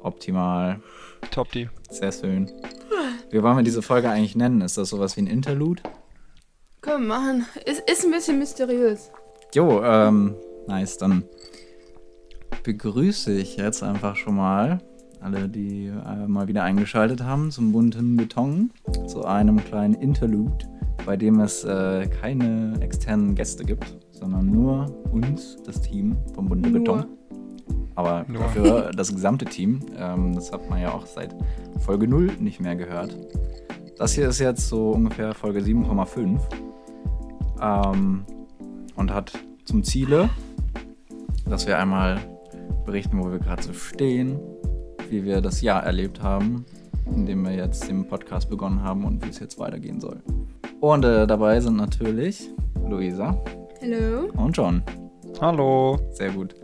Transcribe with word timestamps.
Optimal. 0.00 0.80
Top 1.30 1.52
die. 1.52 1.68
Sehr 1.90 2.12
schön. 2.12 2.50
Wie 3.30 3.42
wollen 3.42 3.56
wir 3.56 3.64
diese 3.64 3.82
Folge 3.82 4.08
eigentlich 4.08 4.36
nennen? 4.36 4.60
Ist 4.60 4.78
das 4.78 4.90
sowas 4.90 5.16
wie 5.16 5.22
ein 5.22 5.26
Interlude? 5.26 5.82
Komm, 6.80 7.06
machen. 7.06 7.44
Ist, 7.64 7.88
ist 7.90 8.04
ein 8.04 8.12
bisschen 8.12 8.38
mysteriös. 8.38 9.10
Jo, 9.54 9.82
ähm, 9.82 10.34
nice. 10.68 10.98
Dann 10.98 11.24
begrüße 12.62 13.32
ich 13.32 13.56
jetzt 13.56 13.82
einfach 13.82 14.16
schon 14.16 14.36
mal 14.36 14.78
alle, 15.20 15.48
die 15.48 15.86
äh, 15.86 16.26
mal 16.26 16.46
wieder 16.46 16.62
eingeschaltet 16.62 17.22
haben 17.24 17.50
zum 17.50 17.72
bunten 17.72 18.16
Beton, 18.16 18.70
zu 19.06 19.24
einem 19.24 19.64
kleinen 19.64 19.94
Interlude, 19.94 20.66
bei 21.04 21.16
dem 21.16 21.40
es 21.40 21.64
äh, 21.64 22.06
keine 22.20 22.74
externen 22.80 23.34
Gäste 23.34 23.64
gibt, 23.64 23.96
sondern 24.12 24.46
nur 24.46 24.86
uns, 25.10 25.56
das 25.64 25.80
Team 25.80 26.16
vom 26.34 26.48
bunten 26.48 26.70
Nur. 26.72 26.80
Beton. 26.80 27.15
Aber 27.96 28.24
Nur. 28.28 28.42
dafür 28.42 28.90
das 28.94 29.12
gesamte 29.12 29.46
Team. 29.46 29.80
Ähm, 29.96 30.34
das 30.34 30.52
hat 30.52 30.68
man 30.70 30.80
ja 30.80 30.92
auch 30.92 31.06
seit 31.06 31.34
Folge 31.80 32.06
0 32.06 32.32
nicht 32.38 32.60
mehr 32.60 32.76
gehört. 32.76 33.16
Das 33.98 34.12
hier 34.12 34.28
ist 34.28 34.38
jetzt 34.38 34.68
so 34.68 34.90
ungefähr 34.90 35.34
Folge 35.34 35.60
7,5 35.60 36.38
ähm, 37.62 38.24
und 38.94 39.12
hat 39.12 39.32
zum 39.64 39.82
Ziele, 39.82 40.28
dass 41.48 41.66
wir 41.66 41.78
einmal 41.78 42.18
berichten, 42.84 43.18
wo 43.18 43.30
wir 43.30 43.38
gerade 43.38 43.62
so 43.62 43.72
stehen, 43.72 44.38
wie 45.08 45.24
wir 45.24 45.40
das 45.40 45.62
Jahr 45.62 45.82
erlebt 45.82 46.22
haben, 46.22 46.66
in 47.06 47.24
dem 47.24 47.44
wir 47.44 47.52
jetzt 47.54 47.88
den 47.88 48.06
Podcast 48.06 48.50
begonnen 48.50 48.82
haben 48.82 49.04
und 49.04 49.24
wie 49.24 49.30
es 49.30 49.38
jetzt 49.38 49.58
weitergehen 49.58 50.00
soll. 50.00 50.22
Und 50.80 51.04
äh, 51.04 51.26
dabei 51.26 51.60
sind 51.60 51.76
natürlich 51.76 52.50
Luisa 52.86 53.42
Hallo. 53.80 54.28
und 54.36 54.56
John. 54.56 54.82
Hallo. 55.40 55.98
Sehr 56.12 56.30
gut. 56.30 56.54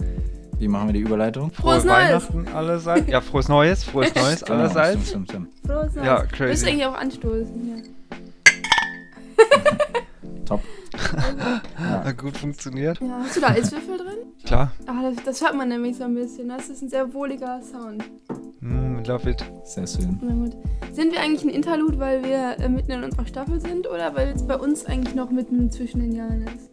Wie 0.62 0.68
machen 0.68 0.86
wir 0.90 0.92
die 0.92 1.00
Überleitung? 1.00 1.50
Frohes 1.50 1.82
Frohe 1.82 1.90
Neues. 1.92 2.08
Weihnachten 2.32 2.46
allerseits. 2.54 3.08
Ja, 3.10 3.20
frohes 3.20 3.48
Neues, 3.48 3.82
frohes 3.82 4.14
Neues 4.14 4.44
Genau, 4.44 4.58
allerseits. 4.60 5.08
Stimmt, 5.08 5.28
stimmt, 5.28 5.48
Frohes 5.66 5.94
Neues. 5.96 6.06
Ja, 6.06 6.20
Du 6.22 6.28
crazy. 6.28 6.50
musst 6.50 6.66
eigentlich 6.68 6.86
auch 6.86 6.94
anstoßen. 6.94 7.68
Ja. 7.68 7.76
stimmt. 10.22 10.46
Top. 10.46 10.60
Hat 11.76 12.16
gut 12.16 12.36
funktioniert. 12.36 13.00
ja. 13.00 13.08
Hast 13.24 13.36
du 13.36 13.40
da 13.40 13.48
Eiswürfel 13.48 13.96
drin? 13.98 14.18
Klar. 14.44 14.70
Ah, 14.86 15.02
das, 15.02 15.24
das 15.24 15.42
hört 15.42 15.56
man 15.56 15.68
nämlich 15.68 15.96
so 15.96 16.04
ein 16.04 16.14
bisschen. 16.14 16.48
Das 16.48 16.68
ist 16.68 16.80
ein 16.80 16.88
sehr 16.88 17.12
wohliger 17.12 17.60
Sound. 17.60 18.04
Mm, 18.60 18.98
love 19.04 19.28
it. 19.28 19.44
Sehr 19.64 19.84
schön. 19.88 20.20
Na 20.22 20.32
gut. 20.32 20.56
Sind 20.92 21.12
wir 21.12 21.20
eigentlich 21.20 21.42
ein 21.42 21.48
Interlude, 21.48 21.98
weil 21.98 22.22
wir 22.22 22.56
äh, 22.64 22.68
mitten 22.68 22.92
in 22.92 23.02
unserer 23.02 23.26
Staffel 23.26 23.60
sind 23.60 23.88
oder 23.90 24.14
weil 24.14 24.28
es 24.28 24.46
bei 24.46 24.56
uns 24.56 24.86
eigentlich 24.86 25.16
noch 25.16 25.30
mitten 25.30 25.72
zwischen 25.72 25.98
den 25.98 26.12
Jahren 26.12 26.42
ist? 26.42 26.70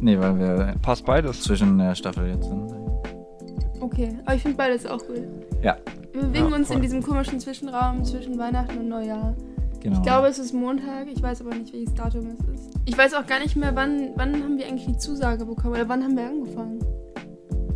Nee, 0.00 0.18
weil 0.18 0.38
wir 0.38 0.74
Passt 0.80 1.04
beides. 1.04 1.42
zwischen 1.42 1.76
der 1.76 1.94
Staffel 1.94 2.28
jetzt 2.28 2.44
sind. 2.48 2.72
Okay, 3.86 4.18
aber 4.24 4.34
ich 4.34 4.42
finde 4.42 4.56
beides 4.56 4.84
auch 4.84 4.98
gut. 5.06 5.22
Ja, 5.62 5.76
Wir 6.12 6.22
bewegen 6.22 6.48
Ja, 6.50 6.56
uns 6.56 6.66
voll. 6.68 6.76
in 6.76 6.82
diesem 6.82 7.02
komischen 7.02 7.38
Zwischenraum 7.38 8.04
zwischen 8.04 8.36
Weihnachten 8.36 8.78
und 8.78 8.88
Neujahr. 8.88 9.34
genau. 9.80 9.96
Ich 9.96 10.02
glaube, 10.02 10.26
es 10.26 10.38
ist 10.40 10.52
Montag, 10.52 11.06
ich 11.12 11.22
weiß 11.22 11.40
aber 11.42 11.54
nicht, 11.54 11.72
welches 11.72 11.94
Datum 11.94 12.26
es 12.26 12.48
ist. 12.60 12.70
Ich 12.84 12.98
weiß 12.98 13.14
auch 13.14 13.26
gar 13.26 13.38
nicht 13.38 13.54
mehr, 13.54 13.76
wann, 13.76 14.10
wann 14.16 14.34
haben 14.42 14.58
wir 14.58 14.66
eigentlich 14.66 14.86
die 14.86 14.96
Zusage 14.98 15.44
bekommen 15.46 15.74
oder 15.74 15.88
wann 15.88 16.02
haben 16.02 16.16
wir 16.16 16.26
angefangen? 16.26 16.80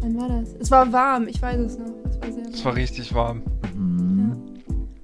Wann 0.01 0.21
war 0.21 0.29
das? 0.29 0.55
Es 0.59 0.71
war 0.71 0.93
warm, 0.93 1.29
ich 1.29 1.41
weiß 1.41 1.61
es 1.61 1.79
noch. 1.79 1.87
Es 2.09 2.21
war 2.21 2.33
sehr 2.33 2.45
warm. 2.45 2.53
Es 2.55 2.65
war 2.65 2.75
richtig 2.75 3.15
warm. 3.15 3.43
Mhm. 3.77 4.33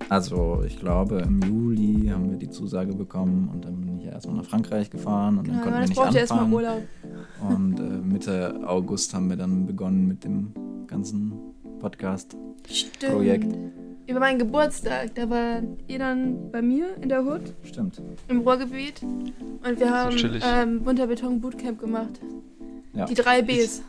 Also, 0.08 0.62
ich 0.66 0.78
glaube, 0.78 1.18
im 1.18 1.40
Juli 1.42 2.08
haben 2.08 2.30
wir 2.30 2.38
die 2.38 2.48
Zusage 2.50 2.94
bekommen 2.94 3.48
und 3.52 3.64
dann 3.64 3.80
bin 3.80 3.98
ich 3.98 4.06
erstmal 4.06 4.36
nach 4.36 4.44
Frankreich 4.44 4.88
gefahren 4.90 5.38
und 5.38 5.48
dann 5.48 5.56
Ja, 5.56 5.62
konnten 5.62 5.78
wir 5.80 5.86
nicht 5.88 5.96
braucht 5.96 6.14
ja 6.14 6.20
erstmal 6.20 6.44
anfangen. 6.44 6.54
Urlaub. 6.54 6.82
Und 7.50 7.78
äh, 7.80 7.82
Mitte 8.12 8.60
August 8.66 9.14
haben 9.14 9.28
wir 9.28 9.36
dann 9.36 9.66
begonnen 9.66 10.06
mit 10.06 10.22
dem 10.24 10.52
ganzen 10.96 11.32
Podcast. 11.78 12.34
Stimmt. 12.70 13.12
Projekt. 13.12 13.54
Über 14.08 14.20
meinen 14.20 14.38
Geburtstag, 14.38 15.14
da 15.14 15.28
war 15.28 15.62
ihr 15.88 15.98
dann 15.98 16.50
bei 16.50 16.62
mir 16.62 16.96
in 17.02 17.08
der 17.10 17.22
Hut 17.24 17.52
Stimmt. 17.64 18.00
im 18.28 18.40
Ruhrgebiet 18.40 19.02
und 19.02 19.78
wir 19.78 19.90
haben 19.90 20.16
chillig. 20.16 20.42
ähm, 20.46 20.82
Bunter 20.84 21.06
Beton 21.08 21.40
Bootcamp 21.40 21.78
gemacht. 21.80 22.20
Ja. 22.94 23.04
Die 23.04 23.14
drei 23.14 23.42
Bs. 23.42 23.82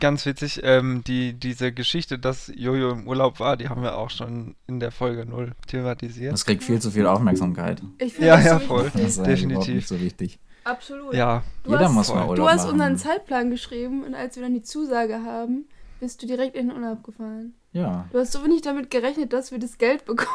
Ganz 0.00 0.26
witzig, 0.26 0.60
ähm, 0.64 1.02
die, 1.06 1.32
diese 1.32 1.72
Geschichte, 1.72 2.18
dass 2.18 2.52
Jojo 2.54 2.90
im 2.90 3.06
Urlaub 3.06 3.38
war, 3.40 3.56
die 3.56 3.68
haben 3.68 3.82
wir 3.82 3.96
auch 3.96 4.10
schon 4.10 4.56
in 4.66 4.80
der 4.80 4.90
Folge 4.90 5.24
0 5.24 5.52
thematisiert. 5.68 6.32
Das 6.32 6.44
kriegt 6.44 6.64
viel 6.64 6.80
zu 6.80 6.90
viel 6.90 7.06
Aufmerksamkeit. 7.06 7.80
Ich 7.98 8.12
finde 8.14 8.28
Ja, 8.28 8.36
das 8.36 8.44
ja, 8.44 8.58
so 8.58 8.66
voll. 8.66 8.90
Das 8.92 9.02
ist 9.16 9.24
Definitiv. 9.24 9.74
nicht 9.76 9.88
so 9.88 9.98
wichtig. 10.00 10.40
Absolut. 10.64 11.14
Ja, 11.14 11.44
Du 11.62 11.70
Jeder 11.70 11.84
hast, 11.84 11.92
muss 11.94 12.08
mal. 12.08 12.22
Urlaub 12.24 12.34
Du 12.36 12.48
hast 12.48 12.62
machen. 12.64 12.72
unseren 12.72 12.96
Zeitplan 12.96 13.50
geschrieben 13.50 14.02
und 14.02 14.16
als 14.16 14.34
wir 14.34 14.42
dann 14.42 14.54
die 14.54 14.62
Zusage 14.62 15.22
haben, 15.22 15.66
bist 16.00 16.22
du 16.22 16.26
direkt 16.26 16.56
in 16.56 16.68
den 16.68 16.76
Urlaub 16.76 17.02
gefahren. 17.02 17.54
Ja. 17.72 18.08
Du 18.12 18.18
hast 18.18 18.32
so 18.32 18.42
wenig 18.44 18.62
damit 18.62 18.90
gerechnet, 18.90 19.32
dass 19.32 19.50
wir 19.50 19.58
das 19.58 19.78
Geld 19.78 20.04
bekommen. 20.04 20.30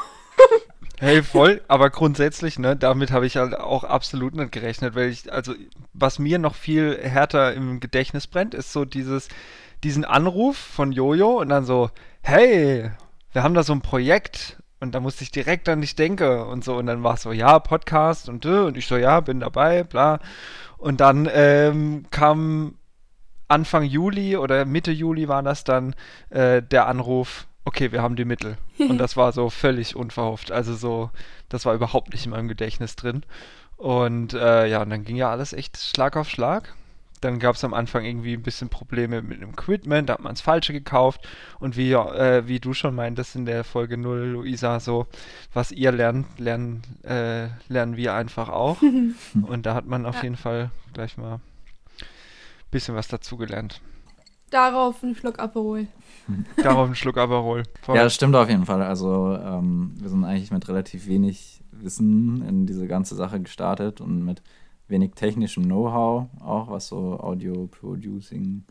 Hey, 1.00 1.24
voll, 1.24 1.62
aber 1.68 1.90
grundsätzlich, 1.90 2.60
ne, 2.60 2.76
damit 2.76 3.10
habe 3.10 3.26
ich 3.26 3.38
halt 3.38 3.56
auch 3.56 3.84
absolut 3.84 4.36
nicht 4.36 4.52
gerechnet, 4.52 4.94
weil 4.94 5.10
ich, 5.10 5.34
also, 5.34 5.56
was 5.94 6.20
mir 6.20 6.38
noch 6.38 6.54
viel 6.54 6.96
härter 7.02 7.56
im 7.56 7.80
Gedächtnis 7.80 8.28
brennt, 8.28 8.54
ist 8.54 8.72
so 8.72 8.86
dieses, 8.86 9.28
diesen 9.84 10.06
Anruf 10.06 10.58
von 10.58 10.92
Jojo 10.92 11.42
und 11.42 11.50
dann 11.50 11.66
so, 11.66 11.90
hey, 12.22 12.92
wir 13.32 13.42
haben 13.42 13.56
da 13.56 13.64
so 13.64 13.74
ein 13.74 13.82
Projekt 13.82 14.62
und 14.80 14.94
da 14.94 15.00
musste 15.00 15.24
ich 15.24 15.32
direkt 15.32 15.68
an 15.70 15.82
dich 15.82 15.96
denken 15.96 16.42
und 16.42 16.64
so 16.64 16.78
und 16.78 16.86
dann 16.86 17.02
war 17.02 17.16
es 17.16 17.24
so, 17.24 17.32
ja, 17.32 17.58
Podcast 17.58 18.30
und 18.30 18.46
und 18.46 18.78
ich 18.78 18.86
so, 18.86 18.96
ja, 18.96 19.22
bin 19.22 19.40
dabei, 19.40 19.84
bla. 19.84 20.20
Und 20.78 21.02
dann 21.02 21.28
ähm, 21.34 22.06
kam 22.12 22.76
Anfang 23.52 23.84
Juli 23.84 24.38
oder 24.38 24.66
Mitte 24.66 24.92
Juli 24.92 25.28
war 25.28 25.44
das 25.44 25.64
dann 25.64 25.96
äh, 26.30 26.62
der 26.64 26.88
Anruf, 26.88 27.48
okay, 27.66 27.92
wir 27.92 28.02
haben 28.02 28.16
die 28.16 28.26
Mittel. 28.26 28.58
Und 28.80 28.98
das 28.98 29.18
war 29.18 29.32
so 29.32 29.50
völlig 29.50 29.96
unverhofft. 29.96 30.52
Also 30.52 30.74
so, 30.76 31.12
das 31.50 31.66
war 31.66 31.74
überhaupt 31.76 32.12
nicht 32.14 32.26
in 32.26 32.32
meinem 32.32 32.48
Gedächtnis 32.48 32.96
drin. 32.96 33.24
Und 33.78 34.34
äh, 34.34 34.68
ja, 34.68 34.82
und 34.84 34.92
dann 34.92 35.04
ging 35.06 35.16
ja 35.16 35.32
alles 35.32 35.54
echt 35.54 35.78
Schlag 35.78 36.16
auf 36.16 36.30
Schlag. 36.30 36.76
Dann 37.20 37.38
gab 37.40 37.56
es 37.56 37.64
am 37.64 37.74
Anfang 37.76 38.04
irgendwie 38.06 38.34
ein 38.34 38.42
bisschen 38.42 38.70
Probleme 38.70 39.22
mit 39.22 39.42
dem 39.42 39.52
Equipment, 39.52 40.10
da 40.10 40.14
hat 40.14 40.22
man 40.22 40.34
das 40.34 40.42
Falsche 40.42 40.74
gekauft. 40.74 41.28
Und 41.60 41.78
wie, 41.78 41.92
äh, 41.94 42.48
wie 42.48 42.60
du 42.60 42.74
schon 42.74 42.96
meintest 42.96 43.36
in 43.36 43.46
der 43.46 43.64
Folge 43.64 43.98
0, 43.98 44.20
Luisa, 44.34 44.80
so, 44.80 45.06
was 45.54 45.72
ihr 45.72 45.92
lernt, 45.92 46.40
lernen, 46.40 46.82
äh, 47.04 47.48
lernen 47.72 47.96
wir 47.98 48.14
einfach 48.16 48.50
auch. 48.50 48.78
Und 49.42 49.66
da 49.66 49.74
hat 49.76 49.86
man 49.86 50.06
auf 50.08 50.16
Ja. 50.18 50.24
jeden 50.24 50.38
Fall 50.38 50.72
gleich 50.94 51.18
mal 51.18 51.40
bisschen 52.72 52.96
was 52.96 53.08
dazugelernt. 53.08 53.82
Darauf 54.50 55.02
einen 55.04 55.16
Schluck 55.16 55.40
Aperol. 55.40 55.88
Darauf 56.58 56.86
einen 56.86 56.96
Schluck 56.96 57.18
Aperol. 57.18 57.64
Voll. 57.82 57.96
Ja, 57.96 58.04
das 58.04 58.16
stimmt 58.16 58.36
auf 58.36 58.50
jeden 58.50 58.66
Fall. 58.66 58.82
Also, 58.82 59.38
ähm, 59.38 59.94
wir 59.98 60.10
sind 60.10 60.26
eigentlich 60.26 60.52
mit 60.52 60.68
relativ 60.68 61.08
wenig 61.08 61.64
Wissen 61.72 62.46
in 62.48 62.66
diese 62.66 62.88
ganze 62.88 63.16
Sache 63.16 63.40
gestartet 63.40 64.02
und 64.02 64.26
mit 64.26 64.42
wenig 64.88 65.14
technischem 65.16 65.64
Know-how, 65.64 66.28
auch 66.42 66.70
was 66.70 66.88
so 66.88 67.20
Audio, 67.20 67.68
Producing, 67.68 68.66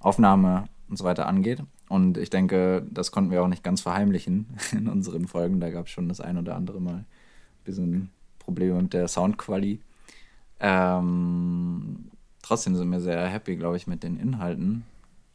Aufnahme 0.00 0.64
und 0.88 0.96
so 0.96 1.04
weiter 1.04 1.26
angeht. 1.28 1.62
Und 1.88 2.18
ich 2.18 2.30
denke, 2.30 2.84
das 2.90 3.12
konnten 3.12 3.30
wir 3.30 3.42
auch 3.42 3.48
nicht 3.48 3.64
ganz 3.64 3.80
verheimlichen 3.80 4.46
in 4.72 4.88
unseren 4.88 5.28
Folgen. 5.28 5.60
Da 5.60 5.70
gab 5.70 5.86
es 5.86 5.92
schon 5.92 6.08
das 6.08 6.20
ein 6.20 6.38
oder 6.38 6.56
andere 6.56 6.80
Mal 6.80 6.94
ein 6.94 7.06
bisschen 7.64 8.10
Probleme 8.38 8.82
mit 8.82 8.92
der 8.92 9.08
Soundqualität. 9.08 9.80
Ähm, 10.58 12.10
trotzdem 12.50 12.74
sind 12.74 12.90
wir 12.90 12.98
sehr 12.98 13.28
happy, 13.28 13.54
glaube 13.54 13.76
ich, 13.76 13.86
mit 13.86 14.02
den 14.02 14.18
Inhalten, 14.18 14.82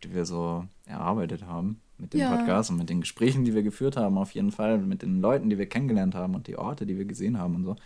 die 0.04 0.14
wir 0.14 0.26
so 0.26 0.66
erarbeitet 0.86 1.46
haben 1.46 1.80
mit 1.98 2.12
dem 2.14 2.20
Ja. 2.20 2.36
Podcast 2.36 2.70
und 2.70 2.78
mit 2.78 2.90
den 2.90 3.00
Gesprächen, 3.00 3.46
die 3.46 3.54
wir 3.54 3.64
geführt 3.64 3.96
haben, 3.96 4.18
auf 4.18 4.32
jeden 4.32 4.52
Fall, 4.52 4.80
mit 4.80 5.02
den 5.02 5.22
Leuten, 5.22 5.50
die 5.50 5.58
wir 5.58 5.66
kennengelernt 5.66 6.14
haben 6.14 6.36
und 6.36 6.48
die 6.48 6.58
Orte, 6.58 6.86
die 6.86 6.98
wir 6.98 7.06
gesehen 7.06 7.40
haben 7.40 7.56
und 7.56 7.64
so. 7.64 7.78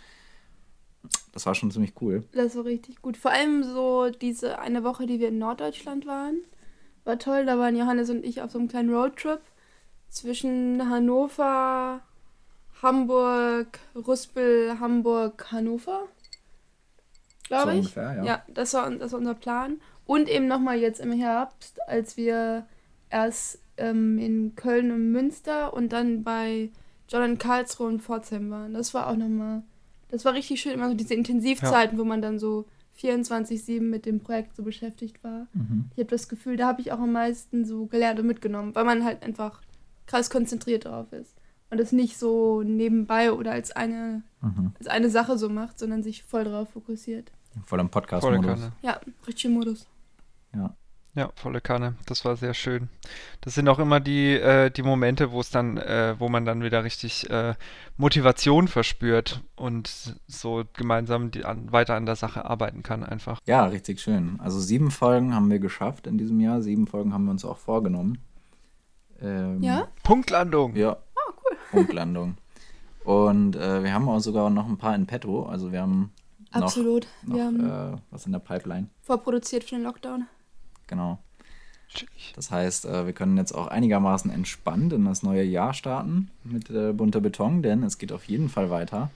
Das 1.30 1.46
war 1.46 1.54
schon 1.54 1.70
ziemlich 1.70 1.92
cool. 2.00 2.24
Das 2.32 2.56
war 2.56 2.64
richtig 2.64 3.02
gut. 3.02 3.16
Vor 3.16 3.30
allem 3.30 3.62
so 3.62 4.10
diese 4.10 4.58
eine 4.58 4.82
Woche, 4.82 5.06
die 5.06 5.20
wir 5.20 5.28
in 5.28 5.38
Norddeutschland 5.38 6.06
waren, 6.08 6.40
war 7.04 7.16
toll. 7.20 7.46
Da 7.46 7.56
waren 7.56 7.76
Johannes 7.76 8.10
und 8.10 8.24
ich 8.24 8.42
auf 8.42 8.50
so 8.50 8.58
einem 8.58 8.66
kleinen 8.66 8.92
Roadtrip 8.92 9.40
zwischen 10.08 10.90
Hannover, 10.90 12.00
Hamburg, 12.82 13.78
Rüspel, 13.94 14.80
Hamburg, 14.80 15.52
Hannover. 15.52 16.08
Glaube 17.50 17.64
So 17.64 17.70
ich. 17.72 17.78
ungefähr, 17.78 18.14
ja. 18.16 18.24
ja, 18.24 18.42
das, 18.48 18.72
war, 18.74 18.88
das 18.90 19.10
war 19.12 19.18
unser 19.18 19.34
Plan. 19.34 19.80
Und 20.06 20.28
eben 20.28 20.46
nochmal 20.46 20.78
jetzt 20.78 21.00
im 21.00 21.12
Herbst, 21.12 21.78
als 21.88 22.16
wir 22.16 22.66
erst 23.10 23.58
ähm, 23.76 24.18
in 24.18 24.54
Köln 24.54 24.90
und 24.92 25.10
Münster 25.12 25.74
und 25.74 25.92
dann 25.92 26.22
bei 26.22 26.70
John 27.08 27.22
in 27.28 27.38
Karlsruhe 27.38 27.88
und 27.88 28.02
Pforzheim 28.02 28.50
waren. 28.50 28.72
Das 28.72 28.94
war 28.94 29.08
auch 29.08 29.16
nochmal, 29.16 29.62
das 30.08 30.24
war 30.24 30.32
richtig 30.34 30.60
schön, 30.60 30.72
immer 30.74 30.88
so 30.88 30.94
diese 30.94 31.14
Intensivzeiten, 31.14 31.98
wo 31.98 32.04
man 32.04 32.22
dann 32.22 32.38
so 32.38 32.66
24-7 33.00 33.80
mit 33.80 34.06
dem 34.06 34.20
Projekt 34.20 34.54
so 34.54 34.62
beschäftigt 34.62 35.22
war. 35.24 35.46
Mhm. 35.52 35.86
Ich 35.94 35.98
habe 35.98 36.10
das 36.10 36.28
Gefühl, 36.28 36.56
da 36.56 36.68
habe 36.68 36.80
ich 36.80 36.92
auch 36.92 37.00
am 37.00 37.12
meisten 37.12 37.64
so 37.64 37.86
gelernt 37.86 38.20
und 38.20 38.26
mitgenommen, 38.26 38.74
weil 38.74 38.84
man 38.84 39.04
halt 39.04 39.22
einfach 39.22 39.60
krass 40.06 40.30
konzentriert 40.30 40.84
drauf 40.84 41.12
ist. 41.12 41.34
Und 41.70 41.80
es 41.80 41.92
nicht 41.92 42.18
so 42.18 42.62
nebenbei 42.62 43.32
oder 43.32 43.52
als 43.52 43.70
eine, 43.72 44.22
Mhm. 44.42 44.72
als 44.78 44.88
eine 44.88 45.08
Sache 45.10 45.36
so 45.38 45.48
macht, 45.48 45.78
sondern 45.78 46.02
sich 46.02 46.24
voll 46.24 46.44
drauf 46.44 46.70
fokussiert. 46.70 47.30
Voll 47.52 47.60
im 47.60 47.64
Volle 47.66 47.84
Podcast-Modus. 47.88 48.46
Kanne. 48.46 48.72
Ja, 48.82 49.00
richtig 49.26 49.50
Modus. 49.50 49.86
Ja. 50.54 50.74
Ja, 51.16 51.30
volle 51.34 51.60
Kanne. 51.60 51.96
Das 52.06 52.24
war 52.24 52.36
sehr 52.36 52.54
schön. 52.54 52.88
Das 53.40 53.56
sind 53.56 53.68
auch 53.68 53.80
immer 53.80 53.98
die, 53.98 54.34
äh, 54.34 54.70
die 54.70 54.84
Momente, 54.84 55.32
wo 55.32 55.40
es 55.40 55.50
dann, 55.50 55.76
äh, 55.76 56.14
wo 56.18 56.28
man 56.28 56.44
dann 56.44 56.62
wieder 56.62 56.84
richtig 56.84 57.28
äh, 57.30 57.54
Motivation 57.96 58.68
verspürt 58.68 59.42
und 59.56 60.16
so 60.28 60.62
gemeinsam 60.74 61.32
die, 61.32 61.44
an, 61.44 61.72
weiter 61.72 61.96
an 61.96 62.06
der 62.06 62.14
Sache 62.14 62.44
arbeiten 62.44 62.84
kann 62.84 63.02
einfach. 63.02 63.40
Ja, 63.46 63.64
richtig 63.64 64.00
schön. 64.00 64.38
Also 64.38 64.60
sieben 64.60 64.92
Folgen 64.92 65.34
haben 65.34 65.50
wir 65.50 65.58
geschafft 65.58 66.06
in 66.06 66.16
diesem 66.16 66.38
Jahr. 66.38 66.62
Sieben 66.62 66.86
Folgen 66.86 67.12
haben 67.12 67.24
wir 67.24 67.32
uns 67.32 67.44
auch 67.44 67.58
vorgenommen. 67.58 68.18
Ähm, 69.20 69.60
Ja? 69.64 69.88
Punktlandung. 70.04 70.76
Ja. 70.76 70.92
Ah, 70.92 71.32
cool. 71.44 71.56
Punktlandung. 71.72 72.36
Und 73.02 73.56
äh, 73.56 73.82
wir 73.82 73.92
haben 73.92 74.08
auch 74.08 74.20
sogar 74.20 74.48
noch 74.50 74.68
ein 74.68 74.78
paar 74.78 74.94
in 74.94 75.06
petto. 75.06 75.46
Also 75.46 75.72
wir 75.72 75.82
haben 75.82 76.12
Absolut. 76.50 77.06
noch 77.22 77.36
wir 77.36 77.44
haben 77.44 77.94
äh, 77.94 77.98
was 78.10 78.26
in 78.26 78.32
der 78.32 78.38
Pipeline. 78.40 78.88
vorproduziert 79.02 79.64
für 79.64 79.76
den 79.76 79.84
Lockdown. 79.84 80.26
Genau. 80.86 81.18
Das 82.36 82.50
heißt, 82.50 82.86
äh, 82.86 83.06
wir 83.06 83.12
können 83.12 83.36
jetzt 83.36 83.52
auch 83.52 83.66
einigermaßen 83.66 84.30
entspannt 84.30 84.92
in 84.92 85.04
das 85.04 85.22
neue 85.22 85.42
Jahr 85.42 85.74
starten 85.74 86.30
mit 86.44 86.70
äh, 86.70 86.92
bunter 86.92 87.20
Beton, 87.20 87.62
denn 87.62 87.82
es 87.82 87.98
geht 87.98 88.12
auf 88.12 88.24
jeden 88.24 88.48
Fall 88.48 88.70
weiter. 88.70 89.10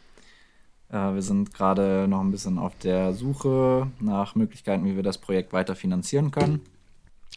Äh, 0.90 1.14
wir 1.14 1.22
sind 1.22 1.54
gerade 1.54 2.06
noch 2.08 2.20
ein 2.20 2.30
bisschen 2.30 2.58
auf 2.58 2.76
der 2.78 3.14
Suche 3.14 3.88
nach 4.00 4.34
Möglichkeiten, 4.34 4.84
wie 4.84 4.96
wir 4.96 5.02
das 5.02 5.18
Projekt 5.18 5.52
weiter 5.52 5.76
finanzieren 5.76 6.30
können. 6.30 6.60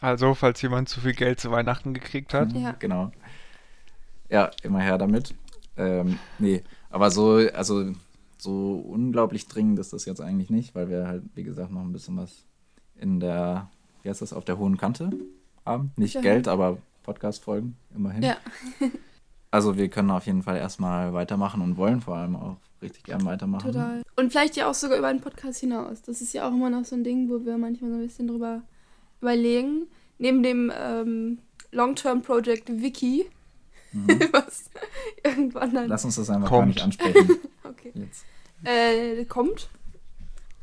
Also, 0.00 0.34
falls 0.34 0.62
jemand 0.62 0.88
zu 0.88 1.00
viel 1.00 1.14
Geld 1.14 1.40
zu 1.40 1.50
Weihnachten 1.50 1.92
gekriegt 1.94 2.34
hat. 2.34 2.52
Ja. 2.52 2.72
Genau. 2.78 3.10
Ja, 4.28 4.50
immer 4.62 4.80
her 4.80 4.98
damit. 4.98 5.34
Ähm, 5.76 6.18
nee, 6.38 6.62
aber 6.90 7.10
so, 7.10 7.36
also 7.54 7.92
so 8.38 8.72
unglaublich 8.74 9.46
dringend 9.48 9.78
ist 9.78 9.92
das 9.92 10.04
jetzt 10.04 10.20
eigentlich 10.20 10.50
nicht, 10.50 10.74
weil 10.74 10.88
wir 10.88 11.06
halt, 11.06 11.22
wie 11.34 11.42
gesagt, 11.44 11.72
noch 11.72 11.80
ein 11.82 11.92
bisschen 11.92 12.16
was 12.16 12.44
in 12.96 13.20
der, 13.20 13.70
wie 14.02 14.08
heißt 14.08 14.22
das, 14.22 14.32
auf 14.32 14.44
der 14.44 14.58
hohen 14.58 14.76
Kante 14.76 15.10
haben. 15.66 15.90
Nicht 15.96 16.14
Ja. 16.14 16.20
Geld, 16.20 16.48
aber 16.48 16.78
Podcast-Folgen, 17.02 17.76
immerhin. 17.94 18.22
Ja. 18.22 18.36
Also 19.50 19.78
wir 19.78 19.88
können 19.88 20.10
auf 20.10 20.26
jeden 20.26 20.42
Fall 20.42 20.58
erstmal 20.58 21.14
weitermachen 21.14 21.62
und 21.62 21.78
wollen 21.78 22.02
vor 22.02 22.16
allem 22.16 22.36
auch 22.36 22.58
richtig 22.82 23.04
gern 23.04 23.24
weitermachen. 23.24 23.72
Total. 23.72 24.02
Und 24.16 24.30
vielleicht 24.30 24.56
ja 24.56 24.68
auch 24.68 24.74
sogar 24.74 24.98
über 24.98 25.10
den 25.10 25.22
Podcast 25.22 25.60
hinaus. 25.60 26.02
Das 26.02 26.20
ist 26.20 26.34
ja 26.34 26.46
auch 26.46 26.52
immer 26.52 26.68
noch 26.68 26.84
so 26.84 26.94
ein 26.94 27.02
Ding, 27.02 27.30
wo 27.30 27.42
wir 27.46 27.56
manchmal 27.56 27.88
so 27.92 27.96
ein 27.96 28.02
bisschen 28.02 28.28
drüber 28.28 28.60
überlegen. 29.22 29.86
Neben 30.18 30.42
dem 30.42 30.70
ähm, 30.78 31.38
Long-Term-Project 31.72 32.82
Wiki, 32.82 33.24
Mhm. 33.94 34.06
was 34.32 34.68
irgendwann 35.24 35.72
dann 35.72 35.88
Lass 35.88 36.04
uns 36.04 36.16
das 36.16 36.28
einfach 36.28 36.48
Kommt. 36.50 36.76
gar 36.76 36.86
nicht 36.88 37.00
ansprechen. 37.00 37.36
okay, 37.78 37.92
Jetzt. 37.94 38.24
äh, 38.64 39.24
kommt. 39.24 39.68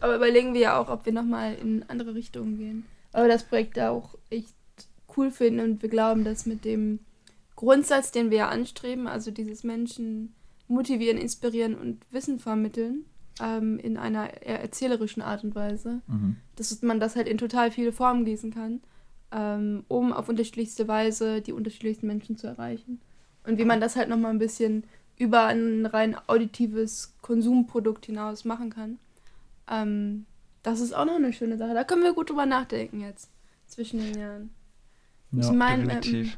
Aber 0.01 0.15
überlegen 0.15 0.53
wir 0.53 0.61
ja 0.61 0.77
auch, 0.79 0.89
ob 0.89 1.05
wir 1.05 1.13
nochmal 1.13 1.55
in 1.55 1.83
andere 1.87 2.13
Richtungen 2.15 2.57
gehen. 2.57 2.85
Aber 3.13 3.27
das 3.27 3.43
Projekt 3.43 3.77
da 3.77 3.91
auch 3.91 4.15
echt 4.29 4.53
cool 5.15 5.31
finden 5.31 5.61
und 5.61 5.81
wir 5.81 5.89
glauben, 5.89 6.23
dass 6.25 6.45
mit 6.45 6.65
dem 6.65 6.99
Grundsatz, 7.55 8.11
den 8.11 8.29
wir 8.29 8.37
ja 8.39 8.49
anstreben, 8.49 9.07
also 9.07 9.31
dieses 9.31 9.63
Menschen 9.63 10.35
motivieren, 10.67 11.17
inspirieren 11.17 11.75
und 11.75 12.01
Wissen 12.11 12.39
vermitteln, 12.39 13.05
ähm, 13.41 13.79
in 13.79 13.97
einer 13.97 14.41
eher 14.43 14.59
erzählerischen 14.61 15.21
Art 15.21 15.43
und 15.43 15.55
Weise, 15.55 16.01
Mhm. 16.07 16.35
dass 16.57 16.81
man 16.81 16.99
das 16.99 17.15
halt 17.15 17.27
in 17.29 17.37
total 17.37 17.71
viele 17.71 17.93
Formen 17.93 18.25
gießen 18.25 18.53
kann, 18.53 18.81
ähm, 19.31 19.85
um 19.87 20.11
auf 20.11 20.27
unterschiedlichste 20.27 20.87
Weise 20.87 21.41
die 21.41 21.53
unterschiedlichsten 21.53 22.07
Menschen 22.07 22.37
zu 22.37 22.47
erreichen. 22.47 22.99
Und 23.45 23.57
wie 23.57 23.65
man 23.65 23.79
das 23.79 23.95
halt 23.95 24.09
nochmal 24.09 24.31
ein 24.31 24.39
bisschen 24.39 24.83
über 25.17 25.45
ein 25.45 25.85
rein 25.85 26.15
auditives 26.27 27.13
Konsumprodukt 27.21 28.05
hinaus 28.05 28.45
machen 28.45 28.69
kann. 28.69 28.99
Ähm, 29.69 30.25
das 30.63 30.79
ist 30.79 30.93
auch 30.93 31.05
noch 31.05 31.15
eine 31.15 31.33
schöne 31.33 31.57
Sache. 31.57 31.73
Da 31.73 31.83
können 31.83 32.03
wir 32.03 32.13
gut 32.13 32.29
drüber 32.29 32.45
nachdenken 32.45 33.01
jetzt, 33.01 33.29
zwischen 33.67 33.99
den 33.99 34.19
Jahren. 34.19 34.49
Ja, 35.31 35.41
ich 35.41 35.51
meine, 35.51 35.83
ähm, 35.83 35.89
Definitiv. 36.01 36.37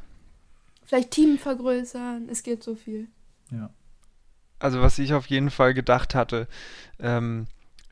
vielleicht 0.86 1.12
Team 1.12 1.38
vergrößern, 1.38 2.28
es 2.30 2.44
geht 2.44 2.64
so 2.64 2.76
viel. 2.76 3.08
Ja. 3.52 3.70
Also 4.60 4.82
was 4.82 5.00
ich 5.00 5.14
auf 5.14 5.28
jeden 5.28 5.50
Fall 5.50 5.74
gedacht 5.74 6.16
hatte, 6.16 6.48
ähm, 7.00 7.48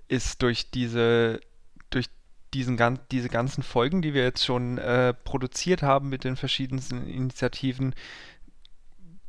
ist 0.07 0.41
durch 0.41 0.71
diese, 0.71 1.39
durch 1.89 2.09
diesen 2.53 2.77
gan 2.77 2.99
diese 3.11 3.29
ganzen 3.29 3.63
Folgen, 3.63 4.01
die 4.01 4.13
wir 4.13 4.23
jetzt 4.23 4.43
schon 4.43 4.77
äh, 4.77 5.13
produziert 5.13 5.83
haben 5.83 6.09
mit 6.09 6.23
den 6.23 6.35
verschiedensten 6.35 7.07
Initiativen, 7.07 7.93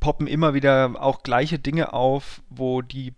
poppen 0.07 0.27
immer 0.27 0.53
wieder 0.53 0.93
auch 1.01 1.21
gleiche 1.21 1.59
Dinge 1.59 1.91
auf, 1.91 2.41
wo 2.49 2.81
die 2.81 3.13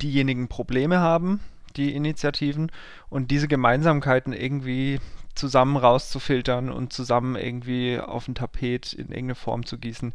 diejenigen 0.00 0.48
Probleme 0.48 0.98
haben, 0.98 1.40
die 1.76 1.94
Initiativen, 1.94 2.72
und 3.10 3.30
diese 3.30 3.48
Gemeinsamkeiten 3.48 4.32
irgendwie 4.32 4.98
zusammen 5.34 5.76
rauszufiltern 5.76 6.70
und 6.70 6.90
zusammen 6.90 7.36
irgendwie 7.36 8.00
auf 8.00 8.28
ein 8.28 8.34
Tapet 8.34 8.94
in 8.94 9.08
irgendeine 9.08 9.34
Form 9.34 9.66
zu 9.66 9.76
gießen. 9.76 10.14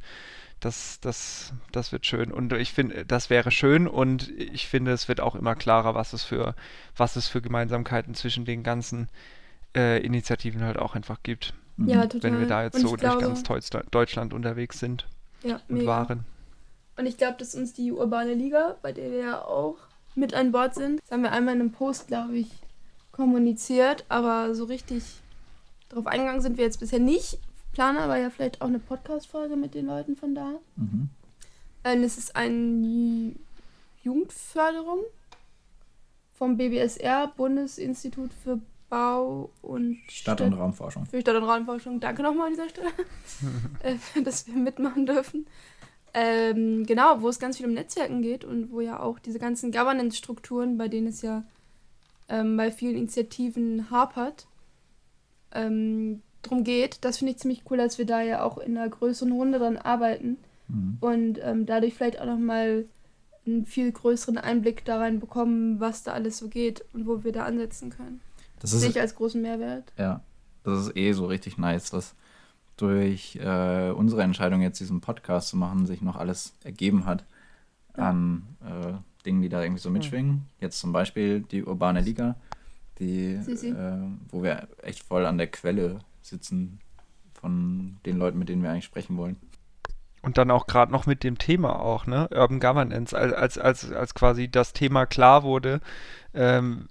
Das, 0.59 0.99
das, 1.01 1.53
das 1.71 1.91
wird 1.91 2.07
schön. 2.07 2.31
Und 2.31 2.51
ich 2.51 2.73
finde, 2.73 3.05
das 3.05 3.29
wäre 3.29 3.51
schön 3.51 3.87
und 3.87 4.27
ich 4.39 4.67
finde, 4.67 4.93
es 4.93 5.07
wird 5.07 5.21
auch 5.21 5.35
immer 5.35 5.53
klarer, 5.53 5.93
was 5.93 6.13
es 6.13 6.23
für, 6.23 6.55
was 6.95 7.15
es 7.15 7.27
für 7.27 7.43
Gemeinsamkeiten 7.43 8.15
zwischen 8.15 8.43
den 8.43 8.63
ganzen 8.63 9.07
äh, 9.75 10.03
Initiativen 10.03 10.63
halt 10.63 10.79
auch 10.79 10.95
einfach 10.95 11.21
gibt. 11.21 11.53
Ja, 11.77 12.07
total. 12.07 12.23
Wenn 12.23 12.39
wir 12.39 12.47
da 12.47 12.63
jetzt 12.63 12.73
Und 12.73 12.81
so 12.81 12.87
durch 12.95 13.01
glaube- 13.01 13.21
ganz 13.21 13.43
Deutschland 13.91 14.33
unterwegs 14.33 14.79
sind 14.79 15.05
Ja, 15.43 15.55
und 15.67 15.69
mega. 15.77 15.87
waren. 15.87 16.25
Und 16.97 17.05
ich 17.05 17.17
glaube, 17.17 17.37
dass 17.37 17.53
uns 17.55 17.73
die 17.73 17.91
Urbane 17.91 18.33
Liga, 18.33 18.75
bei 18.81 18.91
der 18.91 19.11
wir 19.11 19.19
ja 19.19 19.41
auch 19.41 19.77
mit 20.15 20.33
an 20.33 20.51
Bord 20.51 20.73
sind, 20.75 20.99
das 21.01 21.11
haben 21.11 21.21
wir 21.23 21.31
einmal 21.31 21.53
in 21.55 21.61
einem 21.61 21.71
Post, 21.71 22.07
glaube 22.07 22.37
ich, 22.37 22.49
kommuniziert, 23.11 24.03
aber 24.09 24.55
so 24.55 24.63
richtig 24.65 25.03
drauf 25.89 26.07
eingegangen 26.07 26.41
sind 26.41 26.57
wir 26.57 26.65
jetzt 26.65 26.79
bisher 26.79 26.99
nicht. 26.99 27.37
Plane 27.73 27.99
aber 27.99 28.17
ja 28.17 28.29
vielleicht 28.31 28.61
auch 28.61 28.67
eine 28.67 28.79
Podcast-Folge 28.79 29.55
mit 29.55 29.75
den 29.75 29.85
Leuten 29.85 30.15
von 30.15 30.33
da. 30.33 30.53
Mhm. 30.75 31.09
Ähm, 31.83 32.03
Es 32.03 32.17
ist 32.17 32.35
eine 32.35 32.51
Ju- 32.55 33.35
Jugendförderung 34.03 34.99
vom 36.33 36.57
BBSR, 36.57 37.31
Bundesinstitut 37.37 38.31
für 38.43 38.59
Bau 38.89 39.49
und 39.61 39.97
Stadt- 40.09 40.41
und 40.41 40.53
Raumforschung. 40.53 41.05
für 41.05 41.19
Stadt- 41.21 41.35
und 41.35 41.43
Raumforschung. 41.43 41.99
Danke 41.99 42.23
nochmal 42.23 42.47
an 42.47 42.53
dieser 42.53 42.69
Stelle, 42.69 42.87
äh, 43.83 44.21
dass 44.23 44.47
wir 44.47 44.53
mitmachen 44.55 45.05
dürfen. 45.05 45.45
Ähm, 46.13 46.85
genau, 46.85 47.21
wo 47.21 47.29
es 47.29 47.37
ganz 47.39 47.57
viel 47.57 47.65
um 47.65 47.73
Netzwerken 47.73 48.21
geht 48.21 48.43
und 48.45 48.71
wo 48.71 48.79
ja 48.81 48.99
auch 48.99 49.19
diese 49.19 49.39
ganzen 49.39 49.71
Governance-Strukturen, 49.71 50.77
bei 50.77 50.87
denen 50.87 51.07
es 51.07 51.21
ja 51.21 51.43
ähm, 52.29 52.57
bei 52.57 52.71
vielen 52.71 52.95
Initiativen 52.95 53.91
hapert, 53.91 54.47
ähm, 55.51 56.21
drum 56.41 56.63
geht. 56.63 56.99
Das 57.03 57.17
finde 57.17 57.31
ich 57.33 57.39
ziemlich 57.39 57.63
cool, 57.69 57.77
dass 57.77 57.97
wir 57.97 58.05
da 58.05 58.21
ja 58.21 58.43
auch 58.43 58.57
in 58.57 58.77
einer 58.77 58.89
größeren 58.89 59.31
Runde 59.31 59.59
dran 59.59 59.77
arbeiten 59.77 60.37
Mhm. 60.69 60.97
und 60.99 61.39
ähm, 61.43 61.65
dadurch 61.65 61.93
vielleicht 61.93 62.19
auch 62.19 62.25
nochmal 62.25 62.85
einen 63.45 63.65
viel 63.65 63.89
größeren 63.89 64.37
Einblick 64.37 64.83
da 64.83 64.97
rein 64.97 65.21
bekommen, 65.21 65.79
was 65.79 66.03
da 66.03 66.11
alles 66.11 66.37
so 66.39 66.49
geht 66.49 66.83
und 66.93 67.07
wo 67.07 67.23
wir 67.23 67.31
da 67.31 67.45
ansetzen 67.45 67.89
können. 67.89 68.19
Das 68.59 68.71
sehe 68.71 68.89
ich 68.89 68.99
als 68.99 69.15
großen 69.15 69.41
Mehrwert. 69.41 69.91
ja, 69.97 70.21
das 70.63 70.87
ist 70.87 70.97
eh 70.97 71.11
so 71.13 71.25
richtig 71.25 71.57
nice, 71.57 71.93
was 71.93 72.15
durch 72.75 73.35
äh, 73.37 73.89
unsere 73.91 74.21
Entscheidung 74.23 74.61
jetzt 74.61 74.79
diesen 74.79 75.01
Podcast 75.01 75.49
zu 75.49 75.57
machen, 75.57 75.85
sich 75.85 76.01
noch 76.01 76.15
alles 76.15 76.53
ergeben 76.63 77.05
hat 77.05 77.25
Ja. 77.97 78.09
an 78.09 78.43
äh, 78.65 78.93
Dingen, 79.25 79.41
die 79.41 79.49
da 79.49 79.61
irgendwie 79.63 79.81
so 79.81 79.89
mitschwingen. 79.89 80.45
Jetzt 80.59 80.79
zum 80.79 80.91
Beispiel 80.93 81.41
die 81.41 81.63
Urbane 81.65 82.01
Liga, 82.01 82.35
die, 82.99 83.33
äh, 83.33 83.97
wo 84.29 84.43
wir 84.43 84.67
echt 84.83 85.03
voll 85.03 85.25
an 85.25 85.37
der 85.37 85.47
Quelle 85.47 85.99
sitzen 86.21 86.79
von 87.33 87.97
den 88.05 88.17
Leuten, 88.17 88.39
mit 88.39 88.49
denen 88.49 88.63
wir 88.63 88.71
eigentlich 88.71 88.85
sprechen 88.85 89.17
wollen. 89.17 89.37
Und 90.21 90.37
dann 90.37 90.51
auch 90.51 90.67
gerade 90.67 90.91
noch 90.91 91.05
mit 91.05 91.23
dem 91.23 91.37
Thema 91.37 91.79
auch, 91.79 92.05
ne? 92.07 92.27
Urban 92.31 92.59
Governance, 92.59 93.15
als, 93.17 93.33
als, 93.33 93.57
als, 93.57 93.91
als 93.91 94.13
quasi 94.13 94.49
das 94.49 94.73
Thema 94.73 95.05
klar 95.05 95.43
wurde, 95.43 95.79
ähm, 96.33 96.87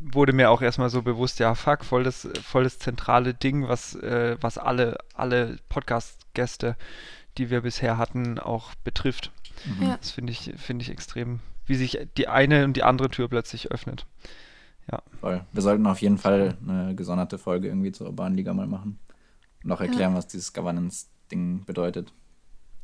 wurde 0.00 0.32
mir 0.32 0.50
auch 0.50 0.62
erstmal 0.62 0.90
so 0.90 1.02
bewusst, 1.02 1.38
ja, 1.38 1.54
fuck, 1.54 1.84
voll 1.84 2.04
das, 2.04 2.28
voll 2.42 2.64
das 2.64 2.78
zentrale 2.78 3.34
Ding, 3.34 3.68
was, 3.68 3.94
äh, 3.94 4.36
was 4.40 4.58
alle, 4.58 4.98
alle 5.14 5.58
Podcast-Gäste, 5.68 6.76
die 7.38 7.50
wir 7.50 7.60
bisher 7.62 7.98
hatten, 7.98 8.38
auch 8.38 8.74
betrifft. 8.84 9.30
Mhm. 9.64 9.86
Ja. 9.86 9.96
Das 9.98 10.10
finde 10.10 10.32
ich, 10.32 10.52
finde 10.56 10.82
ich 10.82 10.90
extrem, 10.90 11.40
wie 11.66 11.74
sich 11.74 11.98
die 12.16 12.28
eine 12.28 12.64
und 12.64 12.74
die 12.74 12.82
andere 12.82 13.10
Tür 13.10 13.28
plötzlich 13.28 13.70
öffnet. 13.70 14.06
Voll. 15.22 15.44
Wir 15.52 15.62
sollten 15.62 15.86
auf 15.86 16.02
jeden 16.02 16.18
Fall 16.18 16.56
eine 16.66 16.96
gesonderte 16.96 17.38
Folge 17.38 17.68
irgendwie 17.68 17.92
zur 17.92 18.08
Urbanen 18.08 18.36
Liga 18.36 18.52
mal 18.52 18.66
machen. 18.66 18.98
Und 19.62 19.70
auch 19.70 19.80
erklären, 19.80 20.16
was 20.16 20.26
dieses 20.26 20.52
Governance-Ding 20.52 21.64
bedeutet, 21.64 22.12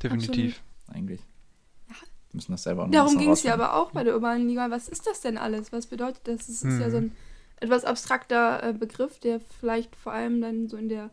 Definitiv. 0.01 0.63
eigentlich. 0.87 1.21
Müssen 2.31 2.51
das 2.51 2.63
selber 2.63 2.87
Darum 2.91 3.17
ging 3.17 3.31
es 3.31 3.43
ja 3.43 3.53
aber 3.53 3.75
auch 3.75 3.91
bei 3.91 4.03
der 4.03 4.13
urbanen 4.13 4.47
Liga. 4.47 4.69
Was 4.69 4.87
ist 4.87 5.07
das 5.07 5.21
denn 5.21 5.37
alles? 5.37 5.71
Was 5.71 5.87
bedeutet 5.87 6.21
das? 6.27 6.47
Es 6.47 6.63
ist 6.63 6.79
ja 6.79 6.87
Mhm. 6.87 6.91
so 6.91 6.97
ein 6.97 7.11
etwas 7.59 7.83
abstrakter 7.85 8.63
äh, 8.63 8.73
Begriff, 8.73 9.19
der 9.19 9.39
vielleicht 9.59 9.95
vor 9.95 10.13
allem 10.13 10.39
dann 10.39 10.67
so 10.67 10.77
in 10.77 10.89
der 10.89 11.09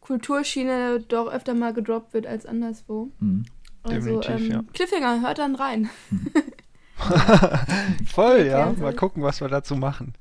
Kulturschiene 0.00 1.00
doch 1.00 1.30
öfter 1.32 1.54
mal 1.54 1.72
gedroppt 1.74 2.14
wird 2.14 2.26
als 2.26 2.46
anderswo. 2.46 3.10
Mhm. 3.18 3.44
Also, 3.82 4.20
Definitiv, 4.20 4.30
ähm, 4.30 4.50
ja. 4.52 4.64
Cliffhanger, 4.72 5.20
hört 5.22 5.38
dann 5.38 5.54
rein. 5.56 5.90
Voll, 8.06 8.46
ja. 8.46 8.58
erklären 8.66 8.80
Mal 8.80 8.94
gucken, 8.94 9.22
was 9.22 9.40
wir 9.40 9.48
dazu 9.48 9.74
machen. 9.76 10.14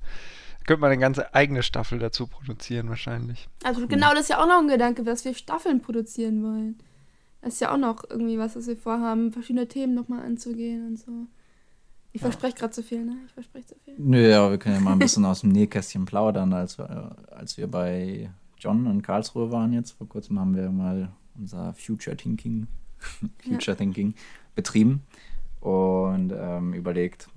Könnte 0.65 0.81
man 0.81 0.91
eine 0.91 0.99
ganze 1.01 1.33
eigene 1.33 1.63
Staffel 1.63 1.99
dazu 1.99 2.27
produzieren, 2.27 2.89
wahrscheinlich. 2.89 3.47
Also 3.63 3.87
genau, 3.87 4.11
das 4.11 4.21
ist 4.21 4.29
ja 4.29 4.41
auch 4.41 4.47
noch 4.47 4.59
ein 4.59 4.67
Gedanke, 4.67 5.03
dass 5.03 5.25
wir 5.25 5.33
Staffeln 5.33 5.81
produzieren 5.81 6.43
wollen. 6.43 6.79
Das 7.41 7.53
ist 7.53 7.59
ja 7.59 7.73
auch 7.73 7.77
noch 7.77 8.03
irgendwie 8.09 8.37
was, 8.37 8.55
was 8.55 8.67
wir 8.67 8.77
vorhaben, 8.77 9.31
verschiedene 9.31 9.67
Themen 9.67 9.93
nochmal 9.95 10.23
anzugehen 10.25 10.87
und 10.87 10.99
so. 10.99 11.27
Ich 12.13 12.21
Ja. 12.21 12.27
verspreche 12.29 12.55
gerade 12.55 12.71
zu 12.73 12.83
viel, 12.83 13.03
ne? 13.05 13.17
Ich 13.25 13.33
verspreche 13.33 13.67
zu 13.67 13.75
viel. 13.83 13.95
Nö, 13.97 14.29
ja, 14.29 14.49
wir 14.49 14.57
können 14.57 14.75
ja 14.75 14.81
mal 14.81 14.91
ein 14.93 14.99
bisschen 14.99 15.25
aus 15.25 15.41
dem 15.41 15.49
Nähkästchen 15.51 16.05
plaudern. 16.05 16.53
Als 16.53 16.77
wir, 16.77 17.15
als 17.31 17.57
wir 17.57 17.67
bei 17.67 18.29
John 18.57 18.85
in 18.85 19.01
Karlsruhe 19.01 19.51
waren 19.51 19.73
jetzt, 19.73 19.91
vor 19.91 20.07
kurzem 20.07 20.39
haben 20.39 20.55
wir 20.55 20.69
mal 20.69 21.09
unser 21.37 21.73
Future 21.73 22.15
Thinking, 22.15 22.67
Future 23.47 23.75
Thinking 23.77 24.13
betrieben 24.55 25.01
und 25.61 26.33
ähm, 26.35 26.73
überlegt, 26.73 27.27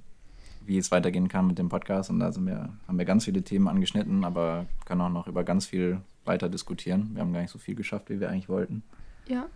wie 0.66 0.76
es 0.78 0.90
weitergehen 0.90 1.28
kann 1.28 1.46
mit 1.46 1.58
dem 1.58 1.68
Podcast. 1.68 2.11
Und 2.11 2.18
da 2.20 2.32
sind 2.32 2.46
wir, 2.46 2.70
haben 2.88 2.99
wir 2.99 3.04
ganz 3.04 3.25
viele 3.26 3.42
Themen 3.42 3.68
angeschnitten, 3.68 4.25
aber 4.25 4.66
können 4.87 5.00
auch 5.02 5.08
noch 5.11 5.28
über 5.28 5.44
ganz 5.44 5.66
viel 5.66 6.00
weiter 6.25 6.49
diskutieren. 6.49 7.11
Wir 7.14 7.20
haben 7.23 7.32
gar 7.32 7.40
nicht 7.42 7.50
so 7.50 7.58
viel 7.58 7.75
geschafft, 7.75 8.11
wie 8.11 8.18
wir 8.18 8.28
eigentlich 8.30 8.49
wollten. 8.49 8.82
Ja. 9.28 9.46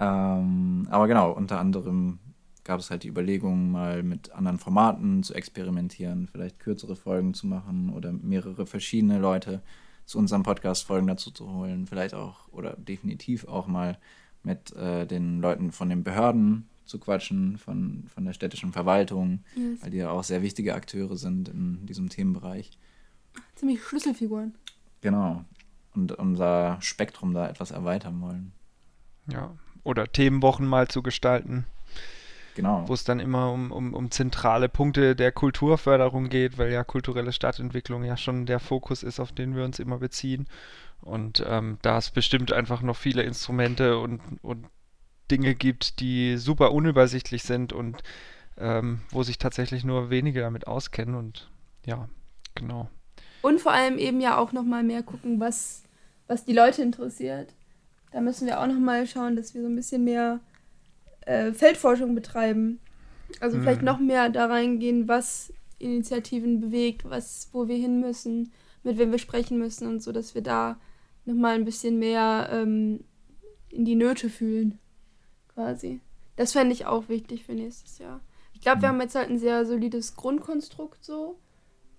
Ähm, 0.00 0.86
aber 0.90 1.08
genau, 1.08 1.32
unter 1.32 1.58
anderem 1.58 2.18
gab 2.64 2.80
es 2.80 2.90
halt 2.90 3.02
die 3.02 3.08
Überlegung, 3.08 3.70
mal 3.70 4.02
mit 4.02 4.30
anderen 4.32 4.58
Formaten 4.58 5.22
zu 5.22 5.34
experimentieren, 5.34 6.28
vielleicht 6.30 6.58
kürzere 6.58 6.96
Folgen 6.96 7.34
zu 7.34 7.46
machen 7.46 7.90
oder 7.90 8.12
mehrere 8.12 8.66
verschiedene 8.66 9.18
Leute 9.18 9.62
zu 10.04 10.18
unseren 10.18 10.42
Podcast-Folgen 10.42 11.06
dazu 11.06 11.30
zu 11.30 11.50
holen. 11.52 11.86
Vielleicht 11.86 12.14
auch 12.14 12.48
oder 12.52 12.74
definitiv 12.76 13.46
auch 13.48 13.66
mal 13.66 13.98
mit 14.42 14.74
äh, 14.76 15.06
den 15.06 15.40
Leuten 15.40 15.72
von 15.72 15.88
den 15.88 16.04
Behörden 16.04 16.68
zu 16.84 16.98
quatschen, 16.98 17.58
von, 17.58 18.04
von 18.14 18.24
der 18.24 18.32
städtischen 18.32 18.72
Verwaltung, 18.72 19.40
Yes. 19.54 19.82
weil 19.82 19.90
die 19.90 19.98
ja 19.98 20.10
auch 20.10 20.24
sehr 20.24 20.42
wichtige 20.42 20.74
Akteure 20.74 21.16
sind 21.16 21.48
in 21.48 21.84
diesem 21.86 22.08
Themenbereich. 22.08 22.78
Ziemlich 23.56 23.82
Schlüsselfiguren. 23.82 24.54
Genau. 25.00 25.44
Und 25.94 26.12
unser 26.12 26.78
Spektrum 26.80 27.34
da 27.34 27.48
etwas 27.48 27.70
erweitern 27.72 28.20
wollen. 28.20 28.52
Ja. 29.30 29.54
Oder 29.88 30.12
Themenwochen 30.12 30.66
mal 30.66 30.86
zu 30.88 31.02
gestalten, 31.02 31.64
Genau. 32.54 32.86
wo 32.86 32.92
es 32.92 33.04
dann 33.04 33.20
immer 33.20 33.50
um, 33.50 33.72
um, 33.72 33.94
um 33.94 34.10
zentrale 34.10 34.68
Punkte 34.68 35.16
der 35.16 35.32
Kulturförderung 35.32 36.28
geht, 36.28 36.58
weil 36.58 36.70
ja 36.70 36.84
kulturelle 36.84 37.32
Stadtentwicklung 37.32 38.04
ja 38.04 38.18
schon 38.18 38.44
der 38.44 38.60
Fokus 38.60 39.02
ist, 39.02 39.18
auf 39.18 39.32
den 39.32 39.56
wir 39.56 39.64
uns 39.64 39.78
immer 39.78 39.96
beziehen. 39.96 40.46
Und 41.00 41.42
ähm, 41.48 41.78
da 41.80 41.96
es 41.96 42.10
bestimmt 42.10 42.52
einfach 42.52 42.82
noch 42.82 42.96
viele 42.96 43.22
Instrumente 43.22 43.98
und, 43.98 44.20
und 44.42 44.66
Dinge 45.30 45.54
gibt, 45.54 46.00
die 46.00 46.36
super 46.36 46.72
unübersichtlich 46.72 47.44
sind 47.44 47.72
und 47.72 48.02
ähm, 48.58 49.00
wo 49.08 49.22
sich 49.22 49.38
tatsächlich 49.38 49.84
nur 49.84 50.10
wenige 50.10 50.40
damit 50.40 50.66
auskennen. 50.66 51.14
Und 51.14 51.48
ja, 51.86 52.10
genau. 52.54 52.90
Und 53.40 53.62
vor 53.62 53.72
allem 53.72 53.96
eben 53.96 54.20
ja 54.20 54.36
auch 54.36 54.52
nochmal 54.52 54.82
mehr 54.82 55.02
gucken, 55.02 55.40
was, 55.40 55.82
was 56.26 56.44
die 56.44 56.52
Leute 56.52 56.82
interessiert. 56.82 57.54
Da 58.10 58.20
müssen 58.20 58.46
wir 58.46 58.60
auch 58.60 58.66
nochmal 58.66 59.06
schauen, 59.06 59.36
dass 59.36 59.54
wir 59.54 59.62
so 59.62 59.68
ein 59.68 59.76
bisschen 59.76 60.04
mehr 60.04 60.40
äh, 61.22 61.52
Feldforschung 61.52 62.14
betreiben. 62.14 62.80
Also 63.40 63.58
vielleicht 63.60 63.82
Mhm. 63.82 63.86
noch 63.86 63.98
mehr 63.98 64.28
da 64.30 64.46
reingehen, 64.46 65.08
was 65.08 65.52
Initiativen 65.78 66.60
bewegt, 66.60 67.08
was, 67.08 67.48
wo 67.52 67.68
wir 67.68 67.76
hin 67.76 68.00
müssen, 68.00 68.52
mit 68.82 68.98
wem 68.98 69.10
wir 69.12 69.18
sprechen 69.18 69.58
müssen 69.58 69.86
und 69.86 70.02
so, 70.02 70.12
dass 70.12 70.34
wir 70.34 70.42
da 70.42 70.80
nochmal 71.24 71.54
ein 71.54 71.64
bisschen 71.64 71.98
mehr 71.98 72.48
ähm, 72.50 73.04
in 73.68 73.84
die 73.84 73.94
Nöte 73.94 74.30
fühlen. 74.30 74.78
Quasi. 75.54 76.00
Das 76.36 76.52
fände 76.52 76.72
ich 76.72 76.86
auch 76.86 77.08
wichtig 77.08 77.44
für 77.44 77.52
nächstes 77.52 77.98
Jahr. 77.98 78.20
Ich 78.54 78.60
glaube, 78.60 78.82
wir 78.82 78.88
Mhm. 78.88 78.92
haben 78.94 79.00
jetzt 79.02 79.14
halt 79.14 79.28
ein 79.28 79.38
sehr 79.38 79.66
solides 79.66 80.16
Grundkonstrukt 80.16 81.04
so 81.04 81.38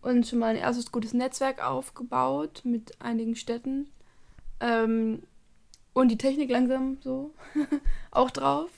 und 0.01 0.25
schon 0.25 0.39
mal 0.39 0.47
ein 0.47 0.55
erstes 0.55 0.91
gutes 0.91 1.13
Netzwerk 1.13 1.63
aufgebaut 1.63 2.61
mit 2.63 2.99
einigen 3.01 3.35
Städten. 3.35 3.89
Ähm, 4.59 5.23
und 5.99 6.09
die 6.09 6.17
Technik 6.17 6.49
langsam 6.49 6.97
so 7.01 7.33
auch 8.11 8.31
drauf. 8.31 8.69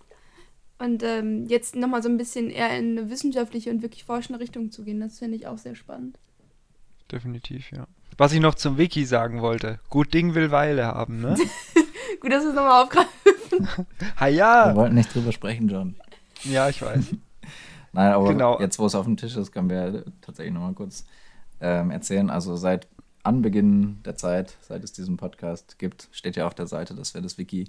Und 0.79 1.03
ähm, 1.03 1.45
jetzt 1.47 1.75
nochmal 1.75 2.01
so 2.01 2.09
ein 2.09 2.17
bisschen 2.17 2.49
eher 2.49 2.75
in 2.77 2.97
eine 2.97 3.09
wissenschaftliche 3.09 3.69
und 3.69 3.81
wirklich 3.83 4.03
forschende 4.03 4.39
Richtung 4.39 4.71
zu 4.71 4.83
gehen, 4.83 4.99
das 4.99 5.19
finde 5.19 5.35
ich 5.37 5.45
auch 5.47 5.59
sehr 5.59 5.75
spannend. 5.75 6.17
Definitiv, 7.11 7.71
ja. 7.71 7.85
Was 8.17 8.33
ich 8.33 8.39
noch 8.39 8.55
zum 8.55 8.77
Wiki 8.77 9.05
sagen 9.05 9.41
wollte. 9.41 9.79
Gut 9.89 10.13
Ding 10.13 10.33
will 10.33 10.51
Weile 10.51 10.85
haben, 10.87 11.21
ne? 11.21 11.35
Gut, 12.19 12.31
dass 12.31 12.43
wir 12.43 12.49
es 12.49 12.55
nochmal 12.55 12.83
aufgreifen. 12.83 13.67
ha 14.19 14.25
Wir 14.25 14.33
ja! 14.33 14.75
wollten 14.75 14.95
nicht 14.95 15.13
drüber 15.13 15.31
sprechen, 15.31 15.67
John. 15.69 15.95
Ja, 16.43 16.69
ich 16.69 16.81
weiß. 16.81 17.15
Nein, 17.93 18.13
aber 18.13 18.29
Genau. 18.29 18.59
jetzt, 18.59 18.79
wo 18.79 18.85
es 18.85 18.95
auf 18.95 19.05
dem 19.05 19.17
Tisch 19.17 19.35
ist, 19.35 19.51
können 19.51 19.69
wir 19.69 20.05
tatsächlich 20.21 20.53
nochmal 20.53 20.73
kurz 20.73 21.05
ähm, 21.59 21.91
erzählen. 21.91 22.29
Also 22.29 22.55
seit 22.55 22.87
Anbeginn 23.23 23.99
der 24.03 24.15
Zeit, 24.15 24.57
seit 24.61 24.83
es 24.83 24.93
diesen 24.93 25.17
Podcast 25.17 25.77
gibt, 25.79 26.09
steht 26.11 26.35
ja 26.35 26.47
auf 26.47 26.55
der 26.55 26.67
Seite, 26.67 26.95
dass 26.95 27.13
wir 27.13 27.21
das 27.21 27.37
Wiki 27.37 27.67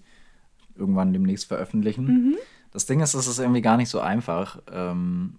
irgendwann 0.75 1.13
demnächst 1.13 1.47
veröffentlichen. 1.47 2.07
Mhm. 2.07 2.37
Das 2.71 2.87
Ding 2.87 3.01
ist, 3.01 3.15
es 3.15 3.27
ist 3.27 3.39
irgendwie 3.39 3.61
gar 3.61 3.77
nicht 3.77 3.91
so 3.91 4.01
einfach, 4.01 4.63
ähm, 4.73 5.39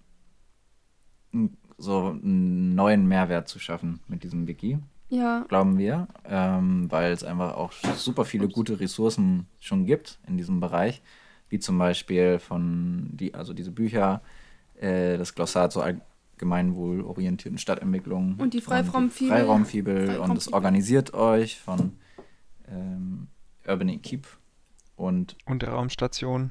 so 1.78 2.10
einen 2.10 2.74
neuen 2.74 3.06
Mehrwert 3.06 3.48
zu 3.48 3.58
schaffen 3.58 4.00
mit 4.06 4.22
diesem 4.22 4.46
Wiki, 4.46 4.78
Ja, 5.08 5.44
glauben 5.48 5.78
wir, 5.78 6.06
ähm, 6.24 6.90
weil 6.90 7.12
es 7.12 7.24
einfach 7.24 7.54
auch 7.54 7.72
super 7.72 8.24
viele 8.24 8.48
gute 8.48 8.78
Ressourcen 8.78 9.46
schon 9.60 9.84
gibt 9.84 10.18
in 10.28 10.36
diesem 10.36 10.60
Bereich, 10.60 11.02
wie 11.48 11.58
zum 11.58 11.78
Beispiel 11.78 12.38
von 12.38 13.10
die, 13.12 13.34
also 13.34 13.52
diese 13.52 13.72
Bücher, 13.72 14.22
äh, 14.80 15.18
das 15.18 15.34
Glossar 15.34 15.70
zur 15.70 15.84
allgemeinwohlorientierten 16.34 17.58
Stadtentwicklung 17.58 18.36
Und 18.38 18.54
die 18.54 18.60
Freiraumfibel. 18.60 19.36
Freiraumfibel 19.36 19.94
und 19.96 20.06
das 20.06 20.16
Freiraumfibel. 20.16 20.54
organisiert 20.54 21.14
euch 21.14 21.60
von 21.60 21.92
ähm, 22.68 23.28
Urban 23.66 23.88
Equipe 23.88 24.28
und 24.96 25.36
Und 25.46 25.62
der 25.62 25.70
Raumstation. 25.70 26.50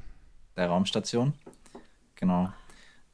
der 0.56 0.68
Raumstation. 0.68 1.34
Genau. 2.16 2.52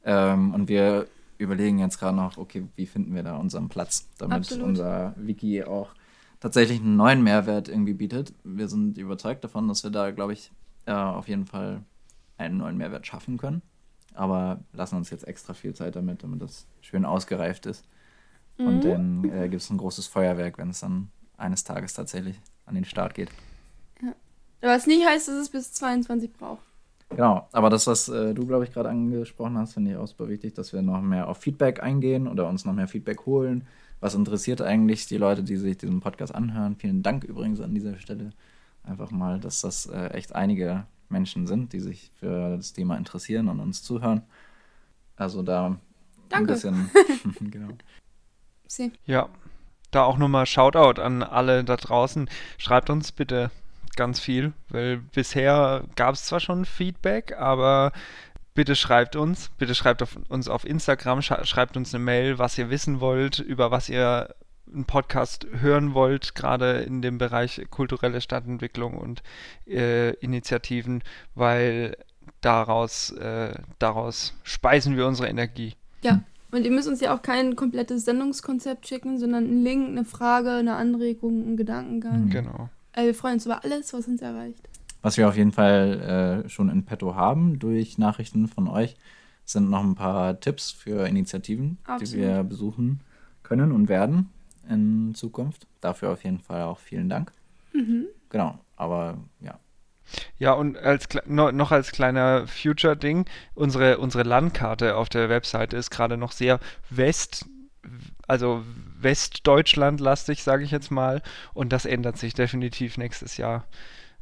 Ähm, 0.04 0.54
und 0.54 0.68
wir 0.68 1.06
überlegen 1.38 1.78
jetzt 1.78 1.98
gerade 1.98 2.16
noch, 2.16 2.36
okay, 2.36 2.66
wie 2.76 2.86
finden 2.86 3.14
wir 3.14 3.22
da 3.22 3.36
unseren 3.36 3.68
Platz, 3.68 4.08
damit 4.18 4.38
Absolut. 4.38 4.66
unser 4.66 5.14
Wiki 5.16 5.64
auch 5.64 5.90
tatsächlich 6.38 6.80
einen 6.80 6.96
neuen 6.96 7.22
Mehrwert 7.22 7.68
irgendwie 7.68 7.94
bietet. 7.94 8.34
Wir 8.44 8.68
sind 8.68 8.96
überzeugt 8.98 9.44
davon, 9.44 9.68
dass 9.68 9.82
wir 9.84 9.90
da, 9.90 10.10
glaube 10.10 10.32
ich, 10.34 10.52
äh, 10.86 10.92
auf 10.92 11.28
jeden 11.28 11.46
Fall 11.46 11.82
einen 12.36 12.58
neuen 12.58 12.76
Mehrwert 12.76 13.06
schaffen 13.06 13.36
können. 13.36 13.62
Aber 14.14 14.60
lassen 14.72 14.96
uns 14.96 15.10
jetzt 15.10 15.26
extra 15.26 15.54
viel 15.54 15.74
Zeit 15.74 15.96
damit, 15.96 16.22
damit 16.22 16.42
das 16.42 16.66
schön 16.80 17.04
ausgereift 17.04 17.66
ist. 17.66 17.84
Und 18.58 18.76
Mhm. 18.76 18.80
dann 18.80 19.24
äh, 19.24 19.48
gibt 19.48 19.62
es 19.62 19.70
ein 19.70 19.78
großes 19.78 20.06
Feuerwerk, 20.06 20.58
wenn 20.58 20.70
es 20.70 20.80
dann 20.80 21.10
eines 21.36 21.64
Tages 21.64 21.94
tatsächlich 21.94 22.38
an 22.66 22.74
den 22.74 22.84
Start 22.84 23.14
geht. 23.14 23.30
was 24.62 24.86
nicht 24.86 25.06
heißt, 25.06 25.28
dass 25.28 25.36
es 25.36 25.48
bis 25.48 25.72
22 25.72 26.32
braucht. 26.34 26.62
Genau, 27.08 27.48
aber 27.52 27.70
das, 27.70 27.86
was 27.86 28.08
äh, 28.08 28.34
du, 28.34 28.46
glaube 28.46 28.64
ich, 28.64 28.72
gerade 28.72 28.88
angesprochen 28.88 29.58
hast, 29.58 29.72
finde 29.74 29.90
ich 29.92 29.96
auch 29.96 30.06
super 30.06 30.28
wichtig, 30.28 30.54
dass 30.54 30.72
wir 30.72 30.80
noch 30.80 31.00
mehr 31.02 31.28
auf 31.28 31.38
Feedback 31.38 31.82
eingehen 31.82 32.28
oder 32.28 32.48
uns 32.48 32.64
noch 32.64 32.72
mehr 32.72 32.86
Feedback 32.86 33.26
holen. 33.26 33.66
Was 33.98 34.14
interessiert 34.14 34.62
eigentlich 34.62 35.06
die 35.06 35.16
Leute, 35.16 35.42
die 35.42 35.56
sich 35.56 35.76
diesen 35.76 36.00
Podcast 36.00 36.34
anhören? 36.34 36.76
Vielen 36.76 37.02
Dank 37.02 37.24
übrigens 37.24 37.60
an 37.60 37.74
dieser 37.74 37.98
Stelle. 37.98 38.30
Einfach 38.84 39.10
mal, 39.10 39.40
dass 39.40 39.60
das 39.60 39.86
äh, 39.86 40.06
echt 40.08 40.34
einige 40.34 40.86
Menschen 41.10 41.46
sind, 41.46 41.72
die 41.72 41.80
sich 41.80 42.10
für 42.18 42.56
das 42.56 42.72
Thema 42.72 42.96
interessieren 42.96 43.48
und 43.48 43.60
uns 43.60 43.82
zuhören. 43.82 44.22
Also 45.16 45.42
da 45.42 45.76
Danke. 46.28 46.52
ein 46.52 46.54
bisschen. 46.54 46.90
genau. 47.50 47.68
Sie. 48.66 48.92
Ja, 49.04 49.28
da 49.90 50.04
auch 50.04 50.18
nochmal 50.18 50.46
Shoutout 50.46 51.00
an 51.00 51.22
alle 51.22 51.64
da 51.64 51.76
draußen. 51.76 52.28
Schreibt 52.58 52.90
uns 52.90 53.12
bitte 53.12 53.50
ganz 53.96 54.20
viel, 54.20 54.52
weil 54.68 54.98
bisher 54.98 55.84
gab 55.96 56.14
es 56.14 56.24
zwar 56.24 56.40
schon 56.40 56.64
Feedback, 56.64 57.36
aber 57.36 57.92
bitte 58.54 58.76
schreibt 58.76 59.16
uns, 59.16 59.50
bitte 59.58 59.74
schreibt 59.74 60.02
auf, 60.02 60.16
uns 60.28 60.48
auf 60.48 60.64
Instagram, 60.64 61.22
sch 61.22 61.32
schreibt 61.44 61.76
uns 61.76 61.94
eine 61.94 62.04
Mail, 62.04 62.38
was 62.38 62.56
ihr 62.56 62.70
wissen 62.70 63.00
wollt, 63.00 63.38
über 63.38 63.70
was 63.70 63.88
ihr 63.88 64.34
einen 64.72 64.84
Podcast 64.84 65.46
hören 65.60 65.94
wollt, 65.94 66.34
gerade 66.34 66.80
in 66.80 67.02
dem 67.02 67.18
Bereich 67.18 67.66
kulturelle 67.70 68.20
Stadtentwicklung 68.20 68.96
und 68.96 69.22
äh, 69.66 70.10
Initiativen, 70.16 71.02
weil 71.34 71.96
daraus, 72.40 73.10
äh, 73.10 73.54
daraus 73.78 74.34
speisen 74.42 74.96
wir 74.96 75.06
unsere 75.06 75.28
Energie. 75.28 75.74
Und 76.52 76.64
ihr 76.64 76.70
müsst 76.70 76.88
uns 76.88 77.00
ja 77.00 77.14
auch 77.14 77.22
kein 77.22 77.54
komplettes 77.54 78.04
Sendungskonzept 78.04 78.86
schicken, 78.86 79.18
sondern 79.18 79.44
einen 79.44 79.62
Link, 79.62 79.88
eine 79.88 80.04
Frage, 80.04 80.50
eine 80.52 80.74
Anregung, 80.74 81.42
einen 81.42 81.56
Gedankengang. 81.56 82.24
Mhm. 82.24 82.30
Genau. 82.30 82.68
Äh, 82.92 83.06
wir 83.06 83.14
freuen 83.14 83.34
uns 83.34 83.46
über 83.46 83.62
alles, 83.64 83.92
was 83.92 84.08
uns 84.08 84.20
erreicht. 84.20 84.68
Was 85.02 85.16
wir 85.16 85.28
auf 85.28 85.36
jeden 85.36 85.52
Fall 85.52 86.44
äh, 86.44 86.48
schon 86.48 86.68
in 86.68 86.84
petto 86.84 87.14
haben 87.14 87.58
durch 87.58 87.98
Nachrichten 87.98 88.48
von 88.48 88.68
euch, 88.68 88.96
sind 89.44 89.70
noch 89.70 89.82
ein 89.82 89.94
paar 89.94 90.40
Tipps 90.40 90.70
für 90.70 91.06
Initiativen, 91.06 91.78
die 91.86 91.90
Absolut. 91.90 92.24
wir 92.24 92.42
besuchen 92.44 93.00
können 93.42 93.72
und 93.72 93.88
werden 93.88 94.28
in 94.70 95.14
Zukunft. 95.14 95.66
Dafür 95.80 96.10
auf 96.10 96.24
jeden 96.24 96.38
Fall 96.38 96.62
auch 96.62 96.78
vielen 96.78 97.08
Dank. 97.08 97.32
Mhm. 97.72 98.06
Genau, 98.30 98.58
aber 98.76 99.18
ja. 99.40 99.58
Ja, 100.38 100.52
und 100.52 100.76
als 100.76 101.08
noch 101.26 101.70
als 101.70 101.92
kleiner 101.92 102.46
Future-Ding, 102.46 103.26
unsere, 103.54 103.98
unsere 103.98 104.24
Landkarte 104.24 104.96
auf 104.96 105.08
der 105.08 105.28
Webseite 105.28 105.76
ist 105.76 105.90
gerade 105.90 106.16
noch 106.16 106.32
sehr 106.32 106.58
West, 106.88 107.46
also 108.26 108.64
Westdeutschland 108.98 110.00
lastig, 110.00 110.42
sage 110.42 110.64
ich 110.64 110.70
jetzt 110.70 110.90
mal. 110.90 111.22
Und 111.54 111.72
das 111.72 111.84
ändert 111.84 112.18
sich 112.18 112.34
definitiv 112.34 112.96
nächstes 112.96 113.36
Jahr. 113.36 113.66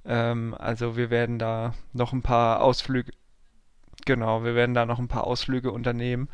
Ähm, 0.05 0.55
also 0.59 0.97
wir 0.97 1.11
werden 1.11 1.39
da 1.39 1.75
noch 1.93 2.13
ein 2.13 2.23
paar 2.23 2.61
Ausflüge, 2.63 3.13
genau, 4.05 4.45
wir 4.45 4.55
werden 4.55 4.75
da 4.75 4.85
noch 4.85 4.99
ein 4.99 5.09
paar 5.09 5.27
Ausflüge 5.27 5.73
unternehmen 5.73 6.29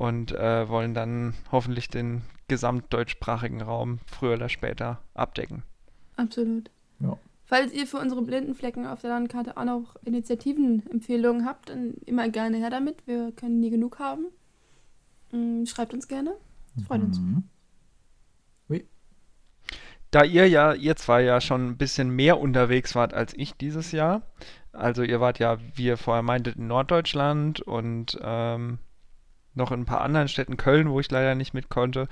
und 0.00 0.32
äh, 0.32 0.66
wollen 0.66 0.94
dann 0.94 1.34
hoffentlich 1.52 1.88
den 1.88 2.22
gesamtdeutschsprachigen 2.48 3.60
Raum 3.60 3.98
früher 4.06 4.32
oder 4.32 4.48
später 4.48 5.02
abdecken. 5.12 5.62
Absolut. 6.16 6.70
Ja. 7.00 7.18
Falls 7.44 7.70
ihr 7.74 7.86
für 7.86 7.98
unsere 7.98 8.22
Blindenflecken 8.22 8.86
auf 8.86 9.02
der 9.02 9.10
Landkarte 9.10 9.58
auch 9.58 9.64
noch 9.66 9.96
Initiativenempfehlungen 10.02 11.44
habt, 11.44 11.68
dann 11.68 11.92
immer 12.06 12.30
gerne 12.30 12.56
her 12.56 12.70
damit. 12.70 13.06
Wir 13.06 13.30
können 13.32 13.60
nie 13.60 13.68
genug 13.68 13.98
haben. 13.98 14.28
Mm, 15.32 15.66
Schreibt 15.66 15.92
uns 15.92 16.08
gerne. 16.08 16.32
Das 16.76 16.86
freut 16.86 17.02
uns. 17.02 17.20
Mhm. 17.20 17.44
Da 20.10 20.24
ihr 20.24 20.48
ja, 20.48 20.72
ihr 20.72 20.96
zwei 20.96 21.22
ja 21.22 21.40
schon 21.40 21.68
ein 21.68 21.76
bisschen 21.76 22.10
mehr 22.10 22.40
unterwegs 22.40 22.96
wart 22.96 23.14
als 23.14 23.32
ich 23.36 23.54
dieses 23.54 23.92
Jahr, 23.92 24.22
also 24.72 25.04
ihr 25.04 25.20
wart 25.20 25.38
ja, 25.38 25.58
wie 25.76 25.84
ihr 25.84 25.96
vorher 25.96 26.24
meintet, 26.24 26.56
in 26.56 26.66
Norddeutschland 26.66 27.60
und 27.60 28.18
ähm, 28.20 28.80
noch 29.54 29.72
in 29.72 29.80
ein 29.80 29.86
paar 29.86 30.00
anderen 30.00 30.28
Städten, 30.28 30.56
Köln, 30.56 30.90
wo 30.90 31.00
ich 31.00 31.10
leider 31.10 31.34
nicht 31.34 31.54
mit 31.54 31.68
konnte. 31.68 32.08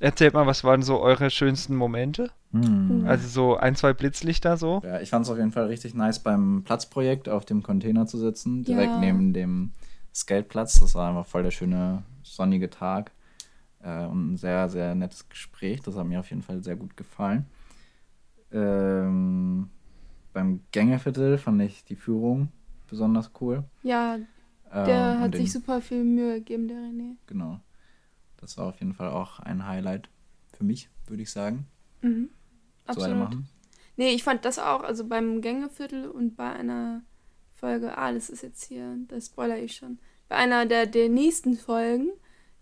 Erzählt 0.00 0.34
mal, 0.34 0.46
was 0.46 0.62
waren 0.64 0.82
so 0.82 1.00
eure 1.00 1.30
schönsten 1.30 1.74
Momente? 1.74 2.30
Mhm. 2.52 3.04
Also 3.06 3.28
so 3.28 3.56
ein, 3.56 3.74
zwei 3.74 3.92
Blitzlichter 3.92 4.56
so? 4.56 4.80
Ja, 4.84 5.00
ich 5.00 5.10
fand 5.10 5.24
es 5.24 5.30
auf 5.30 5.38
jeden 5.38 5.52
Fall 5.52 5.66
richtig 5.66 5.94
nice, 5.94 6.20
beim 6.20 6.62
Platzprojekt 6.64 7.28
auf 7.28 7.44
dem 7.44 7.62
Container 7.62 8.06
zu 8.06 8.16
sitzen, 8.18 8.64
direkt 8.64 8.94
Ja. 8.94 9.00
neben 9.00 9.32
dem 9.32 9.72
Skateplatz. 10.14 10.78
Das 10.80 10.94
war 10.94 11.08
einfach 11.08 11.26
voll 11.26 11.42
der 11.42 11.50
schöne 11.50 12.04
sonnige 12.22 12.70
Tag 12.70 13.10
äh, 13.82 14.04
und 14.06 14.32
ein 14.32 14.36
sehr, 14.36 14.68
sehr 14.68 14.94
nettes 14.94 15.28
Gespräch. 15.28 15.80
Das 15.82 15.96
hat 15.96 16.06
mir 16.06 16.20
auf 16.20 16.30
jeden 16.30 16.42
Fall 16.42 16.62
sehr 16.62 16.76
gut 16.76 16.96
gefallen. 16.96 17.46
Ähm, 18.52 19.68
beim 20.32 20.60
Gängeviertel 20.72 21.38
fand 21.38 21.60
ich 21.62 21.84
die 21.84 21.96
Führung 21.96 22.48
besonders 22.88 23.30
cool. 23.40 23.64
Ja, 23.82 24.16
der 24.72 25.12
und 25.12 25.20
hat 25.20 25.34
sich 25.34 25.52
super 25.52 25.80
viel 25.80 26.04
Mühe 26.04 26.34
gegeben, 26.34 26.68
der 26.68 26.78
René. 26.78 27.16
Genau. 27.26 27.60
Das 28.36 28.56
war 28.56 28.66
auf 28.66 28.78
jeden 28.80 28.94
Fall 28.94 29.08
auch 29.08 29.40
ein 29.40 29.66
Highlight 29.66 30.08
für 30.52 30.64
mich, 30.64 30.88
würde 31.06 31.22
ich 31.22 31.30
sagen. 31.30 31.66
Mhm. 32.02 32.30
So 32.86 32.92
Absolut. 32.92 33.08
weitermachen. 33.10 33.48
Nee, 33.96 34.10
ich 34.10 34.22
fand 34.22 34.44
das 34.44 34.58
auch, 34.58 34.84
also 34.84 35.06
beim 35.06 35.40
Gängeviertel 35.40 36.08
und 36.08 36.36
bei 36.36 36.52
einer 36.52 37.02
Folge, 37.54 37.98
ah, 37.98 38.12
das 38.12 38.30
ist 38.30 38.42
jetzt 38.42 38.64
hier, 38.64 38.96
das 39.08 39.26
spoiler 39.26 39.58
ich 39.58 39.74
schon. 39.74 39.98
Bei 40.28 40.36
einer 40.36 40.66
der, 40.66 40.86
der 40.86 41.08
nächsten 41.08 41.56
Folgen, 41.56 42.10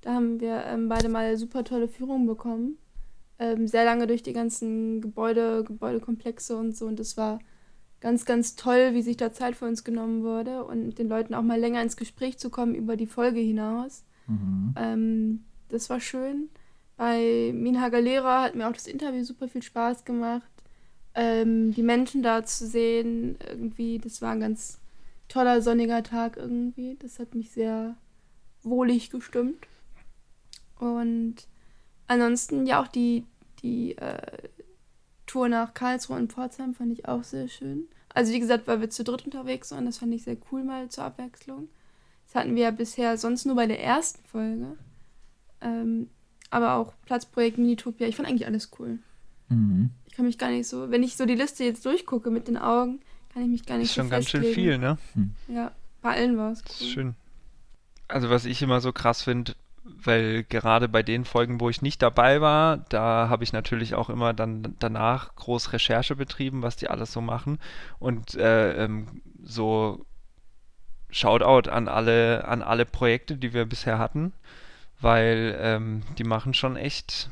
da 0.01 0.15
haben 0.15 0.41
wir 0.41 0.65
ähm, 0.65 0.89
beide 0.89 1.09
mal 1.09 1.37
super 1.37 1.65
tolle 1.65 1.89
Führungen 1.89 2.27
bekommen. 2.27 2.79
Ähm, 3.39 3.69
sehr 3.69 3.85
lange 3.85 4.07
durch 4.07 4.23
die 4.23 4.33
ganzen 4.33 5.03
Gebäude, 5.03 5.63
Gebäudekomplexe 5.65 6.57
und 6.57 6.75
so. 6.75 6.87
Und 6.87 6.99
das 6.99 7.19
war 7.19 7.39
ganz, 8.01 8.25
ganz 8.25 8.57
toll, 8.57 8.91
wie 8.93 9.03
sich 9.03 9.17
da 9.17 9.33
Zeit 9.33 9.57
für 9.57 9.67
uns 9.67 9.85
genommen 9.85 10.23
wurde 10.23 10.65
und 10.65 10.99
den 10.99 11.09
Leuten 11.09 11.35
auch 11.35 11.43
mal 11.43 11.59
länger 11.59 11.83
ins 11.83 11.97
Gespräch 11.97 12.39
zu 12.39 12.51
kommen 12.51 12.75
über 12.75 12.97
die 12.97 13.07
Folge 13.07 13.41
hinaus. 13.41 14.05
Mhm. 14.27 14.75
Ähm, 14.77 15.45
das 15.69 15.91
war 15.91 16.01
schön. 16.01 16.49
Bei 16.97 17.53
Minha 17.55 17.89
Galera 17.89 18.43
hat 18.43 18.55
mir 18.55 18.69
auch 18.69 18.73
das 18.73 18.87
Interview 18.87 19.23
super 19.25 19.49
viel 19.49 19.63
Spaß 19.63 20.05
gemacht. 20.05 20.51
Ähm, 21.15 21.73
die 21.73 21.83
Menschen 21.83 22.23
da 22.23 22.45
zu 22.45 22.67
sehen, 22.67 23.37
irgendwie, 23.49 23.99
das 23.99 24.23
war 24.23 24.33
ein 24.33 24.41
ganz 24.41 24.79
toller 25.29 25.63
sonniger 25.63 26.03
Tag 26.03 26.37
irgendwie. 26.37 26.97
Das 27.01 27.19
hat 27.19 27.35
mich 27.35 27.51
sehr 27.51 27.97
wohlig 28.63 29.11
gestimmt. 29.11 29.67
Und 30.79 31.37
ansonsten 32.07 32.67
ja 32.67 32.83
auch 32.83 32.89
die, 32.89 33.25
die 33.63 33.97
äh, 33.97 34.49
Tour 35.27 35.49
nach 35.49 35.75
Karlsruhe 35.75 36.17
und 36.17 36.33
Pforzheim 36.33 36.75
fand 36.75 36.93
ich 36.93 37.09
auch 37.09 37.25
sehr 37.25 37.49
schön. 37.49 37.85
Also 38.15 38.33
wie 38.33 38.41
gesagt, 38.41 38.67
weil 38.67 38.81
wir 38.81 38.91
zu 38.91 39.05
dritt 39.05 39.25
unterwegs 39.25 39.71
waren, 39.73 39.85
das 39.87 39.99
fand 39.99 40.15
ich 40.15 40.25
sehr 40.25 40.37
cool 40.51 40.65
mal 40.65 40.89
zur 40.89 41.05
Abwechslung. 41.05 41.69
Das 42.27 42.35
hatten 42.35 42.55
wir 42.55 42.63
ja 42.65 42.71
bisher 42.71 43.19
sonst 43.19 43.45
nur 43.45 43.57
bei 43.57 43.67
der 43.67 43.83
ersten 43.83 44.25
Folge. 44.27 44.77
Ähm, 45.61 46.09
aber 46.51 46.75
auch 46.75 46.93
Platzprojekt 47.05 47.59
Minitopia, 47.59 48.07
ich 48.07 48.17
fand 48.17 48.29
eigentlich 48.29 48.47
alles 48.47 48.71
cool. 48.79 48.99
Mhm. 49.49 49.91
Ich 50.07 50.15
kann 50.15 50.25
mich 50.27 50.39
gar 50.39 50.51
nicht 50.51 50.69
so, 50.69 50.91
wenn 50.91 51.03
ich 51.03 51.17
so 51.17 51.27
die 51.27 51.35
Liste 51.35 51.65
jetzt 51.65 51.85
durchgucke 51.85 52.31
mit 52.31 52.49
den 52.49 52.57
Augen, 52.57 53.01
kann 53.33 53.43
ich 53.43 53.49
mich 53.49 53.67
gar 53.67 53.77
nicht 53.79 53.89
Ist 53.89 53.95
so 53.95 54.01
schon 54.01 54.11
ganz 54.11 54.29
schön 54.29 54.45
viel, 54.45 54.79
ne? 54.79 54.97
Ja, 55.49 55.73
bei 56.01 56.15
allen 56.15 56.39
war 56.39 56.53
es 56.53 56.63
Das 56.63 56.73
ist 56.73 56.83
cool. 56.83 56.89
schön. 56.89 57.15
Also 58.09 58.31
was 58.31 58.45
ich 58.45 58.63
immer 58.63 58.81
so 58.81 58.93
krass 58.93 59.23
finde, 59.23 59.55
weil 60.03 60.45
gerade 60.45 60.89
bei 60.89 61.03
den 61.03 61.25
Folgen, 61.25 61.61
wo 61.61 61.71
ich 61.71 61.83
nicht 61.83 62.03
dabei 62.03 62.41
war, 62.41 62.79
da 62.89 63.29
habe 63.29 63.45
ich 63.45 63.53
natürlich 63.53 63.95
auch 63.95 64.11
immer 64.11 64.35
dann 64.35 64.75
danach 64.79 65.35
groß 65.37 65.73
Recherche 65.73 66.17
betrieben, 66.17 66.63
was 66.63 66.77
die 66.77 66.89
alles 66.89 67.13
so 67.13 67.21
machen. 67.21 67.59
Und 67.99 68.35
äh, 68.35 68.85
ähm, 68.85 69.23
so 69.43 70.05
Shoutout 71.11 71.71
an 71.71 71.89
alle, 71.89 72.47
an 72.47 72.63
alle 72.63 72.85
Projekte, 72.85 73.37
die 73.37 73.53
wir 73.53 73.65
bisher 73.65 73.99
hatten, 73.99 74.33
weil 75.01 75.57
ähm, 75.61 76.03
die 76.19 76.25
machen 76.25 76.53
schon 76.53 76.77
echt 76.77 77.31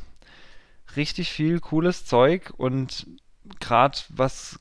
richtig 0.97 1.31
viel 1.31 1.61
cooles 1.61 2.05
Zeug 2.05 2.53
und 2.57 3.07
gerade 3.61 3.99
was 4.11 4.61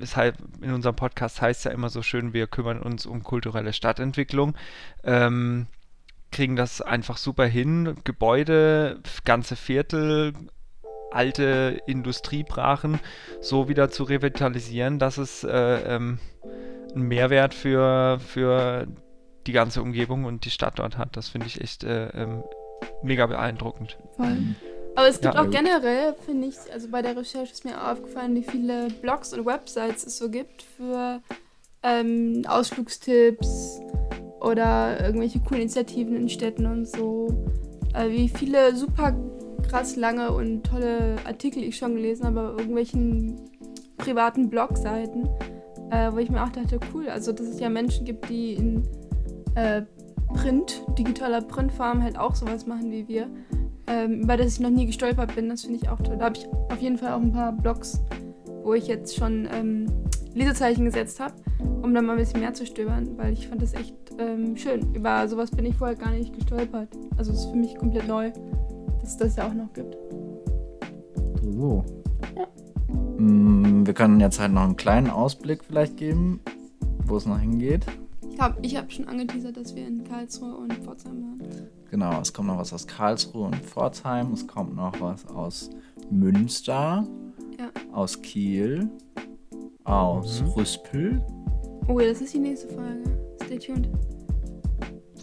weshalb 0.00 0.36
in 0.62 0.72
unserem 0.72 0.96
Podcast 0.96 1.42
heißt 1.42 1.64
ja 1.64 1.70
immer 1.70 1.90
so 1.90 2.02
schön, 2.02 2.32
wir 2.32 2.46
kümmern 2.46 2.80
uns 2.80 3.04
um 3.04 3.22
kulturelle 3.22 3.72
Stadtentwicklung, 3.72 4.54
ähm, 5.04 5.66
kriegen 6.30 6.56
das 6.56 6.80
einfach 6.80 7.16
super 7.16 7.46
hin. 7.46 7.96
Gebäude, 8.04 9.00
ganze 9.24 9.56
Viertel, 9.56 10.32
alte 11.10 11.80
Industriebrachen 11.86 13.00
so 13.40 13.68
wieder 13.68 13.90
zu 13.90 14.04
revitalisieren, 14.04 14.98
dass 14.98 15.18
es 15.18 15.44
äh, 15.44 15.50
ähm, 15.50 16.18
einen 16.94 17.08
Mehrwert 17.08 17.54
für, 17.54 18.18
für 18.20 18.86
die 19.46 19.52
ganze 19.52 19.80
Umgebung 19.82 20.24
und 20.24 20.44
die 20.44 20.50
Stadt 20.50 20.78
dort 20.78 20.98
hat. 20.98 21.16
Das 21.16 21.28
finde 21.30 21.46
ich 21.46 21.60
echt 21.60 21.84
äh, 21.84 22.08
ähm, 22.08 22.42
mega 23.02 23.26
beeindruckend. 23.26 23.96
Voll. 24.16 24.36
Aber 24.94 25.08
es 25.08 25.20
gibt 25.20 25.34
Ja. 25.34 25.42
auch 25.42 25.50
generell, 25.50 26.14
finde 26.26 26.48
ich, 26.48 26.56
also 26.72 26.88
bei 26.88 27.02
der 27.02 27.16
Recherche 27.16 27.52
ist 27.52 27.64
mir 27.64 27.90
aufgefallen, 27.90 28.34
wie 28.34 28.42
viele 28.42 28.88
Blogs 29.00 29.32
und 29.32 29.46
Websites 29.46 30.04
es 30.04 30.18
so 30.18 30.28
gibt 30.28 30.62
für 30.76 31.20
ähm, 31.84 32.42
Ausflugstipps 32.48 33.80
oder 34.48 35.04
irgendwelche 35.04 35.40
coolen 35.40 35.62
Initiativen 35.62 36.16
in 36.16 36.28
Städten 36.28 36.66
und 36.66 36.88
so. 36.88 37.28
Äh, 37.94 38.10
wie 38.10 38.28
viele 38.28 38.74
super 38.74 39.14
krass 39.68 39.96
lange 39.96 40.32
und 40.32 40.64
tolle 40.64 41.16
Artikel 41.26 41.62
ich 41.62 41.76
schon 41.76 41.94
gelesen 41.94 42.26
habe 42.26 42.52
auf 42.52 42.58
irgendwelchen 42.58 43.36
privaten 43.96 44.48
Blogseiten, 44.48 45.28
äh, 45.90 46.12
wo 46.12 46.18
ich 46.18 46.30
mir 46.30 46.42
auch 46.42 46.50
dachte, 46.50 46.78
cool, 46.94 47.08
also 47.08 47.32
dass 47.32 47.46
es 47.46 47.60
ja 47.60 47.68
Menschen 47.68 48.04
gibt, 48.04 48.28
die 48.28 48.54
in 48.54 48.82
äh, 49.54 49.82
Print, 50.34 50.82
digitaler 50.98 51.40
Printform 51.40 52.02
halt 52.02 52.18
auch 52.18 52.34
sowas 52.34 52.66
machen 52.66 52.90
wie 52.90 53.08
wir 53.08 53.28
ähm, 53.88 54.20
über 54.22 54.36
das 54.36 54.54
ich 54.54 54.60
noch 54.60 54.70
nie 54.70 54.86
gestolpert 54.86 55.34
bin. 55.34 55.48
Das 55.48 55.62
finde 55.62 55.78
ich 55.82 55.88
auch 55.88 56.00
toll. 56.00 56.16
Da 56.18 56.26
habe 56.26 56.36
ich 56.36 56.46
auf 56.46 56.80
jeden 56.80 56.98
Fall 56.98 57.12
auch 57.12 57.20
ein 57.20 57.32
paar 57.32 57.52
Blogs, 57.52 58.00
wo 58.62 58.74
ich 58.74 58.86
jetzt 58.86 59.16
schon 59.16 59.48
ähm, 59.52 59.86
Lesezeichen 60.34 60.84
gesetzt 60.84 61.20
habe, 61.20 61.34
um 61.82 61.94
dann 61.94 62.06
mal 62.06 62.12
ein 62.12 62.18
bisschen 62.18 62.40
mehr 62.40 62.54
zu 62.54 62.66
stöbern, 62.66 63.16
weil 63.16 63.32
ich 63.32 63.48
fand 63.48 63.62
das 63.62 63.74
echt 63.74 63.94
ähm, 64.18 64.56
schön. 64.56 64.94
Über 64.94 65.26
sowas 65.28 65.50
bin 65.50 65.64
ich 65.66 65.74
vorher 65.76 65.96
gar 65.96 66.10
nicht 66.10 66.34
gestolpert. 66.34 66.88
Also 67.16 67.32
es 67.32 67.40
ist 67.40 67.50
für 67.50 67.56
mich 67.56 67.76
komplett 67.76 68.06
neu, 68.08 68.30
dass 69.00 69.10
es 69.10 69.16
das 69.16 69.36
ja 69.36 69.48
auch 69.48 69.54
noch 69.54 69.72
gibt. 69.72 69.96
So. 71.42 71.84
Mm, 73.18 73.86
Wir 73.86 73.94
können 73.94 74.20
jetzt 74.20 74.38
halt 74.40 74.52
noch 74.52 74.62
einen 74.62 74.76
kleinen 74.76 75.10
Ausblick 75.10 75.64
vielleicht 75.64 75.96
geben, 75.96 76.40
wo 77.06 77.16
es 77.16 77.26
noch 77.26 77.38
hingeht. 77.38 77.86
Ich 78.30 78.38
habe 78.40 78.56
ich 78.62 78.76
hab 78.76 78.92
schon 78.92 79.08
angeteasert, 79.08 79.56
dass 79.56 79.74
wir 79.74 79.86
in 79.86 80.04
Karlsruhe 80.04 80.54
und 80.56 80.72
Pforzheim 80.74 81.22
waren. 81.22 81.42
Genau, 81.90 82.20
es 82.20 82.32
kommt 82.32 82.48
noch 82.48 82.58
was 82.58 82.72
aus 82.72 82.86
Karlsruhe 82.86 83.46
und 83.46 83.56
Pforzheim, 83.56 84.32
es 84.32 84.46
kommt 84.46 84.76
noch 84.76 85.00
was 85.00 85.26
aus 85.26 85.70
Münster, 86.10 87.06
Ja. 87.58 87.70
aus 87.92 88.20
Kiel, 88.22 88.88
aus 89.84 90.42
Mhm. 90.42 90.48
Rüspel. 90.50 91.22
Oh 91.88 91.98
ja, 91.98 92.10
das 92.10 92.20
ist 92.20 92.34
die 92.34 92.38
nächste 92.38 92.68
Folge. 92.68 93.17
Stay 93.48 93.58
tuned. 93.58 93.88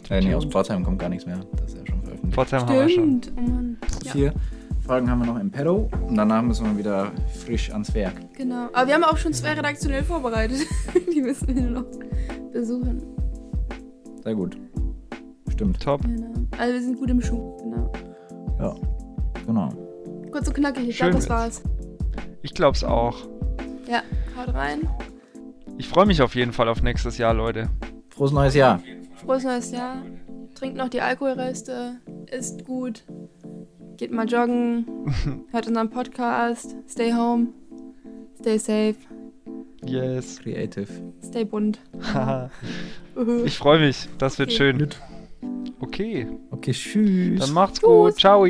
Äh, 0.09 0.21
nee, 0.21 0.33
aus 0.33 0.45
Pforzheim 0.45 0.83
kommt 0.83 0.97
gar 0.97 1.09
nichts 1.09 1.27
mehr. 1.27 1.39
Das 1.57 1.73
ist 1.73 1.77
ja 1.77 1.85
schon 1.85 2.01
veröffentlicht. 2.01 2.33
Pforzheim 2.33 2.61
haben 2.61 2.73
wir 2.73 2.89
schon. 2.89 3.21
Stimmt. 3.21 3.33
Oh 3.37 3.41
Mann. 3.41 3.77
Ja, 4.03 4.11
Vier 4.11 4.33
Folgen 4.81 5.09
haben 5.11 5.19
wir 5.19 5.27
noch 5.27 5.39
im 5.39 5.51
Pedo 5.51 5.89
und 6.07 6.15
danach 6.15 6.41
müssen 6.41 6.65
wir 6.65 6.77
wieder 6.77 7.11
frisch 7.43 7.71
ans 7.71 7.93
Werk. 7.93 8.15
genau. 8.33 8.69
Aber 8.73 8.87
wir 8.87 8.95
haben 8.95 9.03
auch 9.03 9.17
schon 9.17 9.31
zwei 9.31 9.53
redaktionell 9.53 10.03
vorbereitet. 10.03 10.57
die 11.13 11.21
müssen 11.21 11.47
wir 11.47 11.61
nur 11.61 11.81
noch 11.81 11.85
besuchen. 12.51 13.03
Sehr 14.23 14.33
gut. 14.33 14.57
Stimmt. 15.51 15.79
Top. 15.83 16.01
Genau. 16.01 16.33
Also 16.57 16.73
wir 16.73 16.81
sind 16.81 16.97
gut 16.97 17.09
im 17.11 17.21
Schuh. 17.21 17.57
Genau. 17.57 17.91
Ja, 18.59 18.75
genau. 19.45 19.69
Kurz 20.31 20.47
und 20.47 20.53
knackig, 20.55 20.89
ich 20.89 20.97
glaube, 20.97 21.13
das 21.13 21.29
war's. 21.29 21.61
Ich 22.41 22.55
glaube 22.55 22.75
es 22.75 22.83
auch. 22.83 23.17
Ja, 23.87 24.01
haut 24.35 24.53
rein. 24.55 24.87
Ich 25.77 25.87
freue 25.87 26.05
mich 26.07 26.21
auf 26.23 26.33
jeden 26.33 26.53
Fall 26.53 26.69
auf 26.69 26.81
nächstes 26.81 27.19
Jahr, 27.19 27.33
Leute. 27.35 27.69
Frohes 28.15 28.31
neues 28.31 28.55
Jahr. 28.55 28.81
Frohes 29.15 29.43
neues 29.43 29.71
Jahr. 29.71 30.03
Trinkt 30.55 30.77
noch 30.77 30.89
die 30.89 31.01
Alkoholreste. 31.01 31.97
Isst 32.31 32.65
gut. 32.65 33.03
Geht 33.97 34.11
mal 34.11 34.27
joggen, 34.27 34.85
hört 35.51 35.67
unseren 35.67 35.89
Podcast, 35.89 36.75
stay 36.89 37.13
home, 37.13 37.47
stay 38.41 38.57
safe, 38.57 38.95
Yes. 39.85 40.39
Creative. 40.41 40.87
stay 41.23 41.45
bunt. 41.45 41.79
Ich 43.45 43.57
freue 43.57 43.79
mich. 43.79 44.09
Das 44.17 44.37
wird 44.37 44.49
Okay. 44.49 44.57
schön. 44.57 44.89
Okay. 45.79 46.27
Okay, 46.51 46.71
tschüss. 46.73 47.39
Dann 47.39 47.53
macht's 47.53 47.79
Tschüss. 47.79 47.87
gut. 47.87 48.19
Ciao. 48.19 48.45